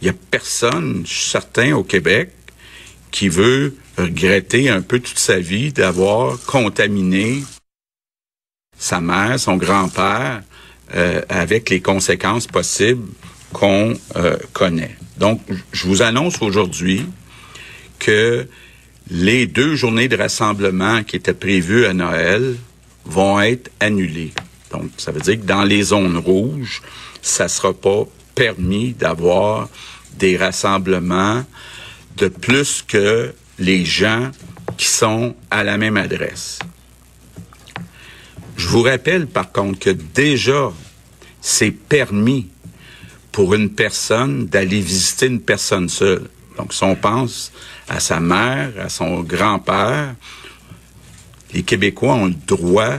Il 0.00 0.04
n'y 0.04 0.10
a 0.10 0.14
personne, 0.30 1.04
je 1.06 1.12
suis 1.12 1.30
certain, 1.30 1.74
au 1.74 1.84
Québec, 1.84 2.32
qui 3.12 3.28
veut 3.28 3.76
regretter 3.96 4.68
un 4.68 4.82
peu 4.82 4.98
toute 4.98 5.18
sa 5.18 5.38
vie 5.38 5.72
d'avoir 5.72 6.38
contaminé 6.44 7.44
sa 8.76 9.00
mère, 9.00 9.38
son 9.38 9.56
grand-père, 9.56 10.42
euh, 10.94 11.22
avec 11.28 11.70
les 11.70 11.80
conséquences 11.80 12.46
possibles 12.46 13.08
qu'on 13.56 13.94
euh, 14.16 14.36
connaît. 14.52 14.94
Donc, 15.16 15.40
je 15.72 15.86
vous 15.86 16.02
annonce 16.02 16.42
aujourd'hui 16.42 17.06
que 17.98 18.46
les 19.08 19.46
deux 19.46 19.74
journées 19.76 20.08
de 20.08 20.16
rassemblement 20.16 21.02
qui 21.02 21.16
étaient 21.16 21.32
prévues 21.32 21.86
à 21.86 21.94
Noël 21.94 22.56
vont 23.06 23.40
être 23.40 23.70
annulées. 23.80 24.34
Donc, 24.72 24.90
ça 24.98 25.10
veut 25.10 25.22
dire 25.22 25.40
que 25.40 25.46
dans 25.46 25.64
les 25.64 25.84
zones 25.84 26.18
rouges, 26.18 26.82
ça 27.22 27.48
sera 27.48 27.72
pas 27.72 28.04
permis 28.34 28.92
d'avoir 28.92 29.70
des 30.18 30.36
rassemblements 30.36 31.42
de 32.18 32.28
plus 32.28 32.84
que 32.86 33.32
les 33.58 33.86
gens 33.86 34.32
qui 34.76 34.86
sont 34.86 35.34
à 35.50 35.64
la 35.64 35.78
même 35.78 35.96
adresse. 35.96 36.58
Je 38.58 38.68
vous 38.68 38.82
rappelle 38.82 39.26
par 39.26 39.50
contre 39.50 39.78
que 39.78 39.90
déjà, 39.90 40.70
c'est 41.40 41.70
permis 41.70 42.48
pour 43.36 43.52
une 43.52 43.68
personne 43.68 44.46
d'aller 44.46 44.80
visiter 44.80 45.26
une 45.26 45.42
personne 45.42 45.90
seule. 45.90 46.22
Donc, 46.56 46.72
si 46.72 46.82
on 46.84 46.96
pense 46.96 47.52
à 47.86 48.00
sa 48.00 48.18
mère, 48.18 48.72
à 48.80 48.88
son 48.88 49.20
grand-père, 49.20 50.14
les 51.52 51.62
Québécois 51.62 52.14
ont 52.14 52.28
le 52.28 52.46
droit 52.46 52.96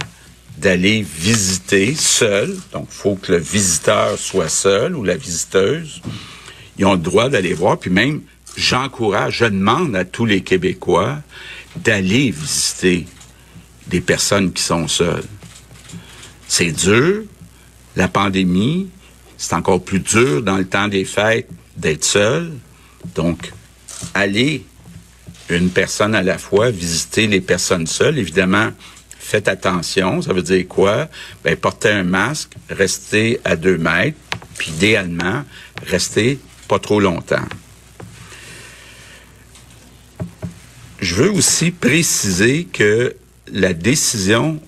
d'aller 0.59 1.01
visiter 1.01 1.95
seul. 1.95 2.55
Donc, 2.71 2.87
il 2.91 2.95
faut 2.95 3.15
que 3.15 3.31
le 3.31 3.39
visiteur 3.39 4.15
soit 4.19 4.47
seul 4.47 4.95
ou 4.95 5.03
la 5.03 5.17
visiteuse. 5.17 6.03
Ils 6.77 6.85
ont 6.85 6.93
le 6.93 6.99
droit 6.99 7.29
d'aller 7.29 7.55
voir. 7.55 7.79
Puis 7.79 7.89
même, 7.89 8.21
j'encourage, 8.55 9.37
je 9.37 9.45
demande 9.45 9.95
à 9.95 10.05
tous 10.05 10.27
les 10.27 10.41
Québécois 10.41 11.17
d'aller 11.77 12.29
visiter 12.29 13.07
des 13.87 14.01
personnes 14.01 14.53
qui 14.53 14.61
sont 14.61 14.87
seules. 14.87 15.25
C'est 16.47 16.73
dur. 16.73 17.23
La 17.95 18.07
pandémie, 18.07 18.87
c'est 19.37 19.53
encore 19.53 19.83
plus 19.83 19.99
dur 19.99 20.41
dans 20.41 20.57
le 20.57 20.65
temps 20.65 20.87
des 20.87 21.05
fêtes 21.05 21.47
d'être 21.75 22.03
seul. 22.03 22.51
Donc, 23.15 23.51
aller 24.13 24.65
une 25.49 25.69
personne 25.69 26.15
à 26.15 26.23
la 26.23 26.37
fois, 26.37 26.71
visiter 26.71 27.27
les 27.27 27.41
personnes 27.41 27.87
seules, 27.87 28.17
évidemment, 28.17 28.69
faites 29.19 29.47
attention. 29.47 30.21
Ça 30.21 30.33
veut 30.33 30.41
dire 30.41 30.67
quoi? 30.67 31.07
Ben, 31.43 31.55
porter 31.55 31.89
un 31.89 32.03
masque, 32.03 32.51
rester 32.69 33.39
à 33.45 33.55
deux 33.55 33.77
mètres, 33.77 34.17
puis 34.57 34.71
idéalement, 34.71 35.43
rester 35.85 36.39
pas 36.67 36.79
trop 36.79 36.99
longtemps. 36.99 37.45
Je 40.99 41.15
veux 41.15 41.31
aussi 41.31 41.71
préciser 41.71 42.65
que 42.65 43.15
la 43.51 43.73
décision 43.73 44.59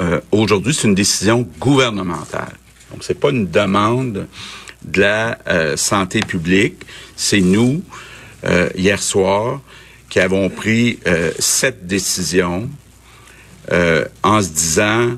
euh, 0.00 0.20
aujourd'hui, 0.30 0.74
c'est 0.74 0.88
une 0.88 0.94
décision 0.94 1.48
gouvernementale. 1.58 2.52
Donc, 2.90 3.02
c'est 3.02 3.18
pas 3.18 3.30
une 3.30 3.50
demande 3.50 4.26
de 4.84 5.00
la 5.00 5.38
euh, 5.48 5.76
santé 5.76 6.20
publique. 6.20 6.82
C'est 7.16 7.40
nous, 7.40 7.82
euh, 8.44 8.68
hier 8.76 9.02
soir, 9.02 9.60
qui 10.08 10.20
avons 10.20 10.48
pris 10.48 11.00
cette 11.38 11.86
décision 11.86 12.70
en 14.22 14.40
se 14.40 14.48
disant, 14.50 15.16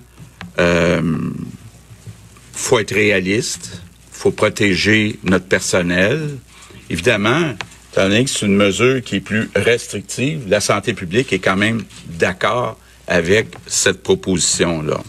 faut 2.55 2.79
être 2.79 2.95
réaliste, 2.95 3.83
faut 4.11 4.33
protéger 4.33 5.19
notre 5.23 5.47
personnel. 5.47 6.39
Évidemment, 6.91 7.55
étant 7.93 8.09
donné 8.09 8.25
que 8.25 8.31
c'est 8.31 8.47
une 8.47 8.57
mesure 8.57 9.03
qui 9.03 9.17
est 9.17 9.21
plus 9.21 9.49
restrictive, 9.55 10.43
la 10.49 10.61
santé 10.61 10.93
publique 10.93 11.33
est 11.33 11.39
quand 11.39 11.57
même 11.57 11.85
d'accord 12.07 12.79
avec 13.07 13.49
cette 13.67 14.03
proposition-là. 14.03 15.01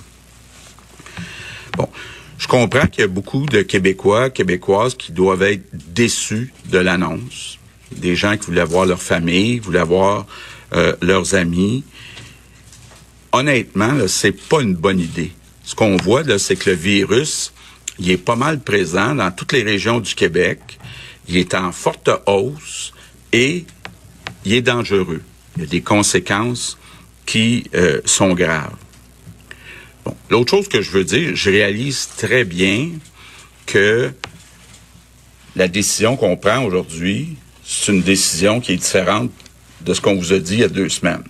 Bon, 1.75 1.89
je 2.39 2.47
comprends 2.47 2.87
qu'il 2.87 3.01
y 3.01 3.03
a 3.03 3.07
beaucoup 3.07 3.45
de 3.45 3.61
Québécois, 3.61 4.29
Québécoises 4.29 4.95
qui 4.95 5.11
doivent 5.11 5.43
être 5.43 5.63
déçus 5.73 6.53
de 6.67 6.77
l'annonce. 6.77 7.59
Des 7.91 8.15
gens 8.15 8.37
qui 8.37 8.45
voulaient 8.45 8.63
voir 8.63 8.85
leur 8.85 9.01
famille, 9.01 9.59
voulaient 9.59 9.83
voir 9.83 10.25
euh, 10.73 10.95
leurs 11.01 11.35
amis. 11.35 11.83
Honnêtement, 13.33 14.07
c'est 14.07 14.31
pas 14.31 14.61
une 14.61 14.73
bonne 14.73 15.01
idée. 15.01 15.33
Ce 15.65 15.75
qu'on 15.75 15.97
voit, 15.97 16.23
c'est 16.39 16.55
que 16.55 16.69
le 16.69 16.75
virus, 16.77 17.51
il 17.99 18.09
est 18.09 18.17
pas 18.17 18.37
mal 18.37 18.61
présent 18.61 19.15
dans 19.15 19.31
toutes 19.31 19.51
les 19.51 19.63
régions 19.63 19.99
du 19.99 20.15
Québec. 20.15 20.79
Il 21.27 21.35
est 21.35 21.53
en 21.53 21.73
forte 21.73 22.09
hausse 22.25 22.93
et 23.33 23.65
il 24.45 24.53
est 24.53 24.61
dangereux. 24.61 25.21
Il 25.57 25.63
y 25.63 25.65
a 25.65 25.67
des 25.67 25.81
conséquences 25.81 26.77
qui 27.25 27.65
euh, 27.75 27.99
sont 28.05 28.33
graves. 28.33 28.77
L'autre 30.29 30.51
chose 30.51 30.67
que 30.67 30.81
je 30.81 30.91
veux 30.91 31.03
dire, 31.03 31.35
je 31.35 31.49
réalise 31.49 32.09
très 32.17 32.43
bien 32.43 32.89
que 33.65 34.11
la 35.55 35.67
décision 35.67 36.15
qu'on 36.15 36.37
prend 36.37 36.63
aujourd'hui, 36.63 37.35
c'est 37.63 37.91
une 37.91 38.01
décision 38.01 38.59
qui 38.59 38.73
est 38.73 38.77
différente 38.77 39.31
de 39.81 39.93
ce 39.93 40.01
qu'on 40.01 40.15
vous 40.15 40.33
a 40.33 40.39
dit 40.39 40.55
il 40.55 40.59
y 40.59 40.63
a 40.63 40.69
deux 40.69 40.89
semaines. 40.89 41.23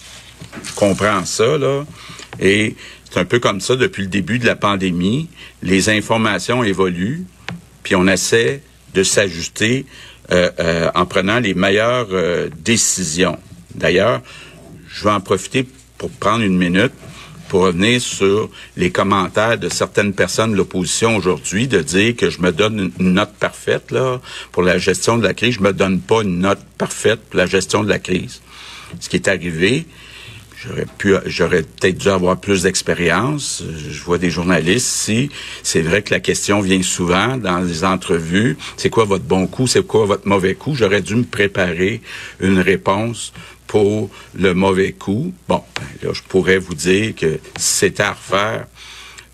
Je 0.63 0.73
comprends 0.73 1.25
ça, 1.25 1.57
là, 1.57 1.85
et 2.39 2.75
c'est 3.09 3.19
un 3.19 3.25
peu 3.25 3.39
comme 3.39 3.61
ça 3.61 3.75
depuis 3.75 4.03
le 4.03 4.09
début 4.09 4.39
de 4.39 4.45
la 4.45 4.55
pandémie. 4.55 5.27
Les 5.61 5.89
informations 5.89 6.63
évoluent, 6.63 7.25
puis 7.83 7.95
on 7.95 8.07
essaie 8.07 8.61
de 8.93 9.03
s'ajuster 9.03 9.85
euh, 10.31 10.49
euh, 10.59 10.91
en 10.95 11.05
prenant 11.05 11.39
les 11.39 11.53
meilleures 11.53 12.09
décisions. 12.63 13.37
D'ailleurs, 13.75 14.21
je 14.87 15.03
vais 15.03 15.11
en 15.11 15.21
profiter 15.21 15.67
pour 15.97 16.09
prendre 16.09 16.43
une 16.43 16.57
minute 16.57 16.93
pour 17.49 17.61
revenir 17.63 17.99
sur 17.99 18.49
les 18.77 18.91
commentaires 18.91 19.57
de 19.57 19.67
certaines 19.69 20.13
personnes 20.13 20.51
de 20.51 20.57
l'opposition 20.57 21.17
aujourd'hui, 21.17 21.67
de 21.67 21.81
dire 21.81 22.15
que 22.15 22.29
je 22.29 22.41
me 22.41 22.51
donne 22.51 22.91
une 22.99 23.13
note 23.13 23.33
parfaite 23.39 23.91
là 23.91 24.21
pour 24.51 24.63
la 24.63 24.77
gestion 24.77 25.17
de 25.17 25.23
la 25.23 25.33
crise. 25.33 25.55
Je 25.55 25.61
me 25.61 25.73
donne 25.73 25.99
pas 25.99 26.21
une 26.21 26.39
note 26.39 26.63
parfaite 26.77 27.19
pour 27.29 27.37
la 27.37 27.47
gestion 27.47 27.83
de 27.83 27.89
la 27.89 27.99
crise. 27.99 28.41
Ce 28.99 29.09
qui 29.09 29.17
est 29.17 29.27
arrivé, 29.27 29.85
j'aurais 30.63 30.85
pu, 30.97 31.15
j'aurais 31.25 31.63
peut-être 31.63 31.97
dû 31.97 32.09
avoir 32.09 32.39
plus 32.39 32.63
d'expérience. 32.63 33.63
Je 33.91 34.01
vois 34.03 34.19
des 34.19 34.29
journalistes 34.29 34.87
ici. 34.87 35.29
C'est 35.63 35.81
vrai 35.81 36.03
que 36.03 36.13
la 36.13 36.19
question 36.19 36.61
vient 36.61 36.81
souvent 36.83 37.37
dans 37.37 37.59
les 37.59 37.83
entrevues. 37.83 38.57
C'est 38.77 38.89
quoi 38.89 39.05
votre 39.05 39.25
bon 39.25 39.47
coup? 39.47 39.65
C'est 39.65 39.85
quoi 39.85 40.05
votre 40.05 40.27
mauvais 40.27 40.53
coup? 40.53 40.75
J'aurais 40.75 41.01
dû 41.01 41.15
me 41.15 41.23
préparer 41.23 42.01
une 42.39 42.59
réponse 42.59 43.33
pour 43.69 44.09
le 44.33 44.53
mauvais 44.53 44.93
coup. 44.93 45.31
Bon, 45.47 45.63
ben 45.75 46.07
là, 46.07 46.13
je 46.13 46.23
pourrais 46.23 46.57
vous 46.57 46.73
dire 46.73 47.15
que 47.15 47.39
si 47.55 47.77
c'était 47.77 48.03
à 48.03 48.13
refaire, 48.13 48.65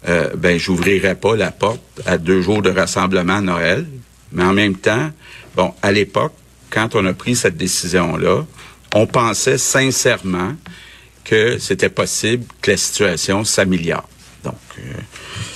euh, 0.10 0.36
ben, 0.36 0.60
j'ouvrirais 0.60 1.16
pas 1.16 1.38
la 1.38 1.52
porte 1.52 1.82
à 2.06 2.18
deux 2.18 2.42
jours 2.42 2.62
de 2.62 2.70
rassemblement 2.70 3.38
à 3.38 3.42
Noël. 3.42 3.86
Mais 4.34 4.44
en 4.44 4.54
même 4.54 4.76
temps, 4.76 5.10
bon, 5.56 5.74
à 5.82 5.92
l'époque, 5.94 6.34
quand 6.70 6.96
on 6.96 7.06
a 7.06 7.14
pris 7.14 7.38
cette 7.38 7.56
décision-là, 7.56 8.46
on 8.94 9.08
pensait 9.08 9.58
sincèrement 9.58 10.54
que 11.24 11.58
c'était 11.58 11.90
possible 11.90 12.44
que 12.62 12.72
la 12.72 12.78
situation 12.78 13.46
s'améliore. 13.46 14.08
Donc, 14.44 14.56
euh, 14.80 14.92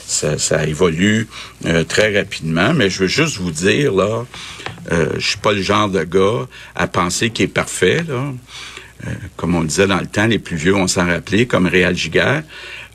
ça, 0.07 0.37
ça, 0.37 0.65
évolue 0.65 1.27
euh, 1.65 1.83
très 1.83 2.17
rapidement, 2.17 2.73
mais 2.73 2.89
je 2.89 2.99
veux 3.01 3.07
juste 3.07 3.37
vous 3.37 3.51
dire, 3.51 3.93
là, 3.93 4.25
euh, 4.91 5.13
je 5.17 5.27
suis 5.27 5.37
pas 5.37 5.53
le 5.53 5.61
genre 5.61 5.89
de 5.89 6.03
gars 6.03 6.47
à 6.75 6.87
penser 6.87 7.29
qu'il 7.29 7.45
est 7.45 7.47
parfait, 7.47 8.03
là. 8.07 8.33
Euh, 9.07 9.11
comme 9.37 9.55
on 9.55 9.63
disait 9.63 9.87
dans 9.87 9.99
le 9.99 10.07
temps, 10.07 10.27
les 10.27 10.39
plus 10.39 10.57
vieux 10.57 10.73
vont 10.73 10.87
s'en 10.87 11.05
rappeler, 11.05 11.45
comme 11.45 11.67
Réal 11.67 11.95
Giguère. 11.95 12.43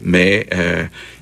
Mais 0.02 0.46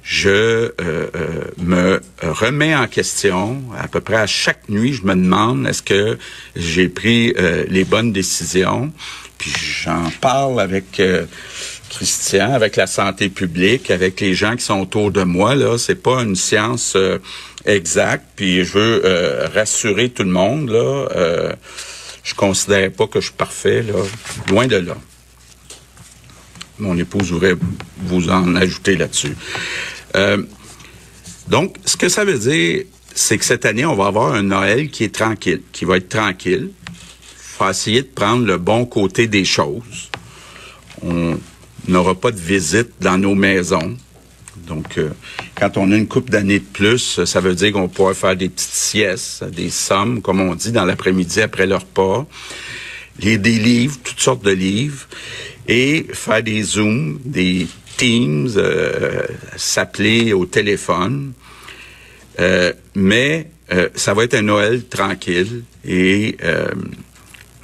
je 0.03 0.29
euh, 0.29 0.71
euh, 0.81 1.45
me 1.59 2.01
remets 2.21 2.75
en 2.75 2.89
question 2.89 3.63
à 3.79 3.87
peu 3.87 4.01
près 4.01 4.17
à 4.17 4.27
chaque 4.27 4.69
nuit. 4.69 4.93
Je 4.93 5.05
me 5.05 5.15
demande 5.15 5.67
est-ce 5.67 5.83
que 5.83 6.19
j'ai 6.57 6.89
pris 6.89 7.33
euh, 7.39 7.65
les 7.69 7.85
bonnes 7.85 8.13
décisions? 8.13 8.93
Puis 9.39 9.53
j'en 9.85 10.11
parle 10.21 10.61
avec 10.61 11.01
Christian, 11.93 12.53
avec 12.53 12.77
la 12.77 12.87
santé 12.87 13.29
publique, 13.29 13.91
avec 13.91 14.21
les 14.21 14.35
gens 14.35 14.57
qui 14.57 14.65
sont 14.65 14.81
autour 14.81 15.11
de 15.11 15.23
moi. 15.23 15.55
Là, 15.55 15.77
c'est 15.79 16.03
pas 16.03 16.23
une 16.23 16.37
science 16.37 16.97
exacte. 17.67 18.25
Puis 18.35 18.65
je 18.65 18.79
veux 18.79 19.49
rassurer 19.55 20.09
tout 20.09 20.25
le 20.25 20.31
monde. 20.31 20.71
Là, 20.71 21.55
je 22.23 22.35
considère 22.35 22.91
pas 22.93 23.07
que 23.07 23.21
je 23.21 23.27
suis 23.27 23.35
parfait. 23.35 23.83
Là, 23.83 23.95
loin 24.49 24.67
de 24.67 24.77
là. 24.77 24.97
Mon 26.79 26.97
épouse 26.97 27.31
voudrait 27.31 27.57
vous 27.99 28.31
en 28.31 28.57
ajouter 28.57 28.97
là-dessus. 28.97 29.37
Euh, 30.17 30.43
donc, 31.49 31.77
ce 31.85 31.97
que 31.97 32.09
ça 32.09 32.25
veut 32.25 32.39
dire, 32.39 32.85
c'est 33.15 33.39
que 33.39 33.45
cette 33.45 33.67
année, 33.67 33.85
on 33.85 33.95
va 33.95 34.07
avoir 34.07 34.33
un 34.33 34.43
Noël 34.43 34.91
qui 34.91 35.05
est 35.05 35.15
tranquille, 35.15 35.63
qui 35.73 35.85
va 35.85 35.99
être 35.99 36.09
tranquille. 36.09 36.71
Il 36.89 36.89
faut 37.37 37.69
essayer 37.69 38.03
de 38.03 38.09
prendre 38.09 38.47
le 38.47 38.59
bon 38.59 38.87
côté 38.87 39.27
des 39.27 39.45
choses. 39.45 40.11
On 41.03 41.39
n'aura 41.89 42.15
pas 42.15 42.31
de 42.31 42.41
visite 42.41 42.91
dans 43.01 43.19
nos 43.19 43.35
maisons. 43.35 43.97
Donc, 44.67 44.99
euh, 44.99 45.11
quand 45.55 45.77
on 45.77 45.91
a 45.93 45.97
une 45.97 46.07
coupe 46.07 46.31
d'années 46.31 46.61
de 46.61 46.65
plus, 46.65 47.25
ça 47.25 47.41
veut 47.41 47.55
dire 47.55 47.73
qu'on 47.73 47.89
pourra 47.89 48.15
faire 48.15 48.37
des 48.37 48.49
petites 48.49 48.71
siestes, 48.71 49.45
des 49.45 49.71
sommes, 49.71 50.23
comme 50.23 50.41
on 50.41 50.55
dit, 50.55 50.73
dans 50.73 50.85
l'après-midi 50.85 51.41
après 51.41 51.67
leur 51.67 51.81
repas. 51.81 52.27
Lire 53.21 53.39
des 53.39 53.59
livres, 53.59 53.97
toutes 54.03 54.21
sortes 54.21 54.45
de 54.45 54.53
livres, 54.53 55.07
et 55.69 56.07
faire 56.13 56.43
des 56.43 56.63
zooms, 56.63 57.19
des 57.25 57.67
Teams, 57.97 58.51
euh, 58.57 59.23
s'appeler 59.57 60.33
au 60.33 60.47
téléphone. 60.47 61.33
Euh, 62.41 62.73
mais 62.95 63.49
euh, 63.73 63.89
ça 63.95 64.15
va 64.15 64.25
être 64.25 64.35
un 64.35 64.43
Noël 64.43 64.85
tranquille 64.87 65.63
et 65.85 66.37
je 66.41 66.75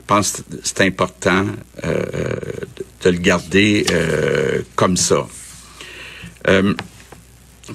pense 0.09 0.33
que 0.33 0.57
c'est 0.65 0.81
important 0.81 1.47
de 1.85 3.11
le 3.11 3.19
garder 3.19 3.87
comme 4.75 4.97
ça. 4.97 5.27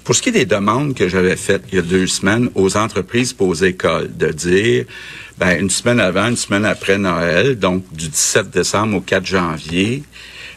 pour 0.04 0.16
ce 0.16 0.22
qui 0.22 0.30
est 0.30 0.34
des 0.34 0.46
demandes 0.46 0.96
que 0.96 1.08
j'avais 1.08 1.36
faites 1.36 1.64
il 1.72 1.76
y 1.76 1.80
a 1.80 1.84
deux 1.84 2.08
semaines 2.08 2.50
aux 2.56 2.76
entreprises 2.76 3.34
pour 3.34 3.50
aux 3.50 3.56
écoles, 3.56 4.10
de 4.18 4.30
dire 4.30 4.86
ben, 5.38 5.60
une 5.60 5.70
semaine 5.70 6.00
avant, 6.00 6.30
une 6.30 6.38
semaine 6.38 6.66
après 6.66 6.98
Noël, 6.98 7.58
donc 7.58 7.84
du 7.94 8.10
17 8.10 8.50
décembre 8.50 8.98
au 8.98 9.02
4 9.02 9.26
janvier, 9.26 10.04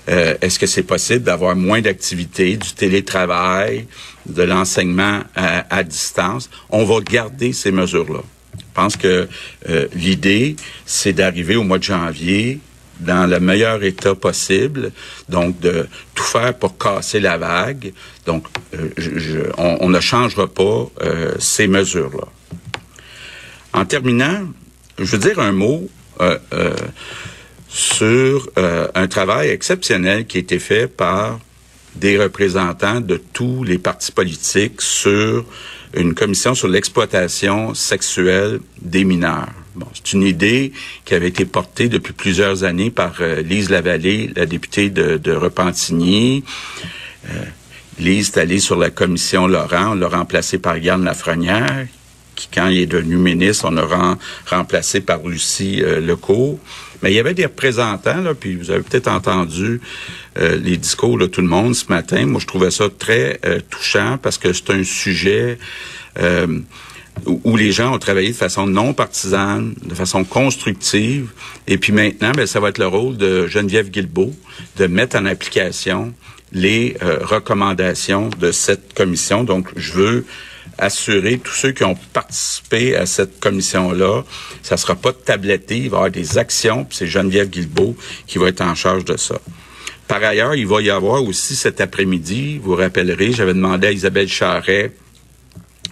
euh, 0.09 0.37
est-ce 0.41 0.59
que 0.59 0.67
c'est 0.67 0.83
possible 0.83 1.25
d'avoir 1.25 1.57
moins 1.57 1.81
d'activités, 1.81 2.57
du 2.57 2.73
télétravail, 2.73 3.87
de 4.27 4.43
l'enseignement 4.43 5.23
à, 5.35 5.83
distance? 5.83 6.49
On 6.71 6.85
va 6.85 7.01
garder 7.01 7.53
ces 7.53 7.73
mesures-là. 7.73 8.21
Je 8.59 8.65
pense 8.75 8.97
que 8.97 9.29
euh, 9.69 9.87
l'idée, 9.95 10.57
c'est 10.85 11.13
d'arriver 11.13 11.57
au 11.57 11.65
mois 11.65 11.79
de 11.79 11.85
janvier 11.85 12.61
dans 13.01 13.27
le 13.27 13.41
meilleur 13.41 13.83
état 13.83 14.15
possible, 14.15 14.91
donc 15.29 15.61
de 15.61 15.87
tout 16.15 16.25
faire 16.25 16.55
pour 16.55 16.79
casser 16.79 17.21
la 17.21 17.37
vague. 17.37 17.93
Donc, 18.25 18.47
euh, 18.75 19.51
on, 19.59 19.91
ne 19.91 20.01
changera 20.01 20.47
pas 20.47 20.91
ces 21.39 21.67
mesures-là. 21.67 22.27
En 23.75 23.85
terminant, 23.85 24.47
je 24.99 25.05
veux 25.05 25.19
dire 25.19 25.39
un 25.41 25.53
mot 25.53 25.89
sur 27.77 28.49
euh, 28.57 28.89
un 28.95 29.07
travail 29.07 29.51
exceptionnel 29.51 30.27
qui 30.27 30.39
a 30.39 30.41
été 30.41 30.59
fait 30.59 30.87
par 30.87 31.39
des 31.95 32.19
représentants 32.19 33.03
de 33.03 33.21
tous 33.35 33.65
les 33.65 33.77
partis 33.77 34.13
politiques 34.13 34.81
sur 34.81 35.45
une 35.97 36.15
commission 36.15 36.55
sur 36.55 36.69
l'exploitation 36.69 37.75
sexuelle 37.75 38.61
des 38.81 39.05
mineurs. 39.05 39.49
Bon, 39.75 39.87
c'est 39.93 40.13
une 40.13 40.23
idée 40.23 40.73
qui 41.05 41.15
avait 41.15 41.29
été 41.29 41.45
portée 41.45 41.89
depuis 41.89 42.13
plusieurs 42.13 42.65
années 42.65 42.91
par 42.91 43.15
euh, 43.21 43.43
Lise 43.43 43.69
Lavallée, 43.69 44.31
la 44.35 44.47
députée 44.47 44.89
de, 44.89 45.33
Repentigny. 45.33 46.45
Euh, 47.29 47.45
Lise 47.99 48.33
est 48.35 48.39
allée 48.39 48.59
sur 48.59 48.77
la 48.77 48.91
commission 48.91 49.47
Laurent, 49.47 49.93
on 49.93 49.95
l'a 49.95 50.09
remplacée 50.09 50.59
par 50.59 50.79
Yann 50.79 51.05
Lafrenière, 51.05 51.87
quand 52.53 52.69
il 52.69 52.79
est 52.79 52.87
devenu 52.87 53.17
ministre, 53.17 53.67
on 53.69 53.77
a 53.77 54.17
remplacé 54.47 55.01
par 55.01 55.27
Lucie 55.27 55.83
euh, 55.83 56.01
Lecourt. 56.01 56.59
Mais 57.03 57.13
il 57.13 57.15
y 57.15 57.21
avait 57.21 57.35
des 57.35 57.45
représentants, 57.45 58.21
là, 58.21 58.35
puis 58.35 58.57
vous 58.57 58.71
avez 58.71 58.83
peut-être 58.83 59.09
entendu 59.09 59.81
euh, 60.39 60.57
les 60.57 60.77
discours 60.77 61.19
de 61.19 61.27
tout 61.27 61.41
le 61.41 61.47
monde 61.47 61.75
ce 61.75 61.87
matin. 61.89 62.27
Moi, 62.27 62.41
je 62.41 62.47
trouvais 62.47 62.71
ça 62.71 62.89
très 62.89 63.39
euh, 63.45 63.61
touchant 63.69 64.19
parce 64.21 64.39
que 64.39 64.53
c'est 64.53 64.71
un 64.71 64.85
sujet 64.85 65.59
euh, 66.19 66.61
où 67.45 67.57
les 67.57 67.73
gens 67.73 67.95
ont 67.95 67.99
travaillé 67.99 68.31
de 68.31 68.37
façon 68.37 68.67
non 68.67 68.93
partisane, 68.93 69.75
de 69.83 69.95
façon 69.95 70.25
constructive. 70.25 71.31
Et 71.67 71.79
puis 71.79 71.93
maintenant, 71.93 72.33
ben, 72.33 72.47
ça 72.47 72.61
va 72.61 72.69
être 72.69 72.79
le 72.79 72.87
rôle 72.87 73.17
de 73.17 73.47
Geneviève 73.47 73.91
Guilbeault 73.91 74.35
de 74.77 74.87
mettre 74.87 75.17
en 75.17 75.25
application 75.25 76.13
les 76.53 76.97
recommandations 77.01 78.31
de 78.39 78.53
cette 78.53 78.95
commission. 78.95 79.45
Donc, 79.45 79.69
je 79.77 79.93
veux 79.93 80.27
assurer 80.79 81.39
tous 81.39 81.55
ceux 81.55 81.73
qui 81.73 81.85
ont 81.85 81.97
participé 82.13 82.97
à 82.97 83.07
cette 83.07 83.41
commission-là, 83.41 84.25
ça 84.63 84.77
sera 84.77 84.95
pas 84.95 85.13
tabletté, 85.13 85.77
il 85.79 85.91
va 85.91 85.97
y 85.97 85.99
avoir 85.99 86.11
des 86.11 86.39
actions, 86.39 86.85
puis 86.85 86.99
c'est 86.99 87.07
Geneviève 87.07 87.49
Guilbeault 87.49 87.97
qui 88.27 88.39
va 88.39 88.49
être 88.49 88.61
en 88.61 88.75
charge 88.75 89.05
de 89.05 89.17
ça. 89.17 89.41
Par 90.09 90.23
ailleurs, 90.23 90.55
il 90.55 90.67
va 90.67 90.81
y 90.83 90.91
avoir 90.91 91.23
aussi 91.25 91.57
cet 91.57 91.81
après-midi, 91.81 92.59
vous 92.59 92.71
vous 92.71 92.77
rappellerez, 92.77 93.33
j'avais 93.33 93.55
demandé 93.55 93.89
à 93.89 93.93
Isabelle 93.93 94.29
Charret 94.29 94.93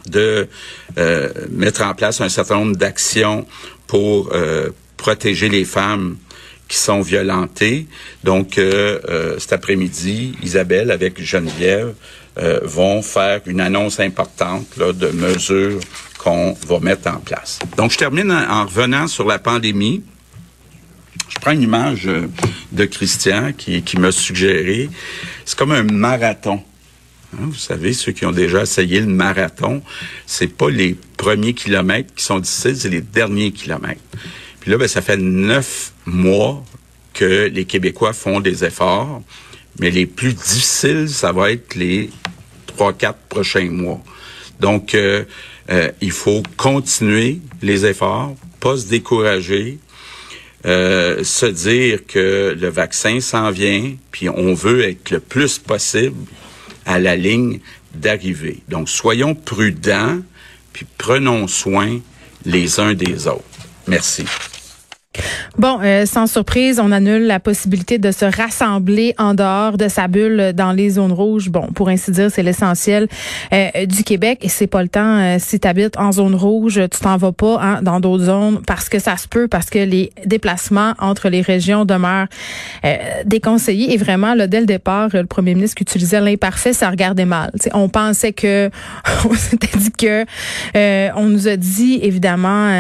de 0.09 0.49
euh, 0.99 1.31
mettre 1.51 1.83
en 1.83 1.95
place 1.95 2.21
un 2.21 2.29
certain 2.29 2.57
nombre 2.57 2.77
d'actions 2.77 3.47
pour 3.87 4.31
euh, 4.33 4.71
protéger 4.97 5.49
les 5.49 5.65
femmes 5.65 6.17
qui 6.69 6.77
sont 6.77 7.01
violentées. 7.01 7.87
Donc, 8.23 8.59
euh, 8.59 9.39
cet 9.39 9.53
après-midi, 9.53 10.35
Isabelle 10.43 10.91
avec 10.91 11.23
Geneviève 11.23 11.95
euh, 12.39 12.61
vont 12.65 13.03
faire 13.03 13.41
une 13.47 13.61
annonce 13.61 14.01
importante 14.01 14.67
là, 14.77 14.93
de 14.93 15.09
mesures 15.09 15.81
qu'on 16.19 16.57
va 16.67 16.81
mettre 16.81 17.09
en 17.09 17.19
place. 17.21 17.59
Donc, 17.77 17.93
je 17.93 17.99
termine 17.99 18.33
en, 18.33 18.65
revenant 18.65 19.07
sur 19.07 19.27
la 19.27 19.39
pandémie. 19.39 20.03
Je 21.29 21.39
prends 21.39 21.53
une 21.53 21.63
image 21.63 22.07
euh, 22.07 22.29
de 22.73 22.85
Christian 22.87 23.53
qui, 23.57 23.83
qui 23.83 23.99
m'a 23.99 24.13
suggéré. 24.13 24.91
C'est 25.45 25.59
comme 25.59 25.73
un 25.73 25.85
marathon. 25.85 26.63
Hein, 27.35 27.47
vous 27.47 27.55
savez, 27.55 27.93
ceux 27.93 28.13
qui 28.13 28.27
ont 28.27 28.33
déjà 28.33 28.63
essayé 28.63 29.01
le 29.01 29.07
marathon, 29.07 29.83
c'est 30.27 30.49
pas 30.49 30.71
les 30.71 30.97
premiers 31.17 31.55
kilomètres 31.55 32.15
qui 32.15 32.25
sont 32.25 32.39
difficiles, 32.39 32.77
c'est 32.77 32.89
les 32.89 33.01
derniers 33.01 33.53
kilomètres. 33.53 34.01
Puis 34.61 34.71
là, 34.71 34.79
ben, 34.79 34.89
ça 34.89 35.03
fait 35.03 35.17
neuf 35.17 35.93
mois 36.07 36.65
que 37.13 37.49
les 37.53 37.65
Québécois 37.65 38.13
font 38.13 38.41
des 38.41 38.65
efforts, 38.65 39.23
mais 39.79 39.91
les 39.91 40.07
plus 40.07 40.35
difficiles, 40.35 41.09
ça 41.09 41.33
va 41.33 41.51
être 41.51 41.75
les 41.75 42.11
trois, 42.67 42.93
quatre 42.93 43.19
prochains 43.29 43.71
mois. 43.71 44.03
Donc, 44.61 44.95
euh, 44.95 45.25
euh, 45.71 45.91
il 46.01 46.11
faut 46.11 46.43
continuer 46.57 47.41
les 47.63 47.87
efforts, 47.87 48.35
pas 48.61 48.77
se 48.77 48.87
décourager, 48.87 49.79
euh, 50.67 51.23
se 51.25 51.47
dire 51.47 52.07
que 52.07 52.57
le 52.59 52.69
vaccin 52.69 53.21
s'en 53.21 53.51
vient, 53.51 53.95
puis 54.11 54.29
on 54.29 54.55
veut 54.55 54.83
être 54.83 55.11
le 55.11 55.21
plus 55.21 55.59
possible 55.59 56.17
à 56.87 56.99
la 56.99 57.17
ligne 57.17 57.61
d'arrivée. 57.95 58.63
Donc, 58.69 58.89
soyons 58.89 59.35
prudents, 59.35 60.21
puis 60.73 60.87
prenons 60.99 61.47
soin 61.49 62.01
les 62.45 62.81
uns 62.81 62.95
des 62.95 63.27
autres. 63.27 63.45
Merci. 63.87 64.25
Bon, 65.57 65.79
euh, 65.83 66.05
sans 66.05 66.27
surprise, 66.27 66.81
on 66.81 66.91
annule 66.91 67.27
la 67.27 67.39
possibilité 67.39 67.99
de 67.99 68.11
se 68.11 68.25
rassembler 68.25 69.15
en 69.19 69.35
dehors 69.35 69.79
de 69.79 69.89
sa 69.89 70.09
bulle 70.09 70.53
dans 70.53 70.73
les 70.73 70.91
zones 70.91 71.13
rouges. 71.13 71.49
Bon, 71.49 71.69
pour 71.69 71.89
ainsi 71.89 72.11
dire, 72.11 72.31
c'est 72.31 72.43
l'essentiel 72.43 73.07
euh, 73.53 73.87
du 73.87 74.03
Québec 74.03 74.41
et 74.43 74.49
c'est 74.49 74.67
pas 74.67 74.83
le 74.83 74.89
temps. 74.89 75.19
Euh, 75.19 75.37
si 75.39 75.61
tu 75.61 75.69
en 75.97 76.13
zone 76.13 76.35
rouge, 76.35 76.81
tu 76.91 77.01
t'en 77.01 77.17
vas 77.17 77.33
pas 77.33 77.61
hein, 77.61 77.83
dans 77.83 78.01
d'autres 78.01 78.25
zones 78.25 78.63
parce 78.67 78.89
que 78.89 78.99
ça 78.99 79.17
se 79.17 79.29
peut, 79.29 79.47
parce 79.47 79.71
que 79.71 79.79
les 79.79 80.11
déplacements 80.27 80.95
entre 80.99 81.29
les 81.29 81.41
régions 81.41 81.85
demeurent 81.85 82.27
déconseillés. 83.25 83.95
Et 83.95 83.97
vraiment, 83.97 84.35
là, 84.35 84.47
dès 84.47 84.61
le 84.61 84.67
départ, 84.67 85.09
le 85.13 85.25
premier 85.25 85.55
ministre 85.55 85.77
qui 85.77 85.83
utilisait 85.83 86.21
l'imparfait, 86.21 86.73
ça 86.73 86.91
regardait 86.91 87.25
mal. 87.25 87.51
on 87.73 87.89
pensait 87.89 88.33
que, 88.33 88.71
on 89.29 89.35
s'était 89.35 89.79
dit 89.79 89.93
que, 89.93 90.25
on 91.17 91.27
nous 91.27 91.49
a 91.49 91.57
dit 91.57 92.01
évidemment 92.03 92.71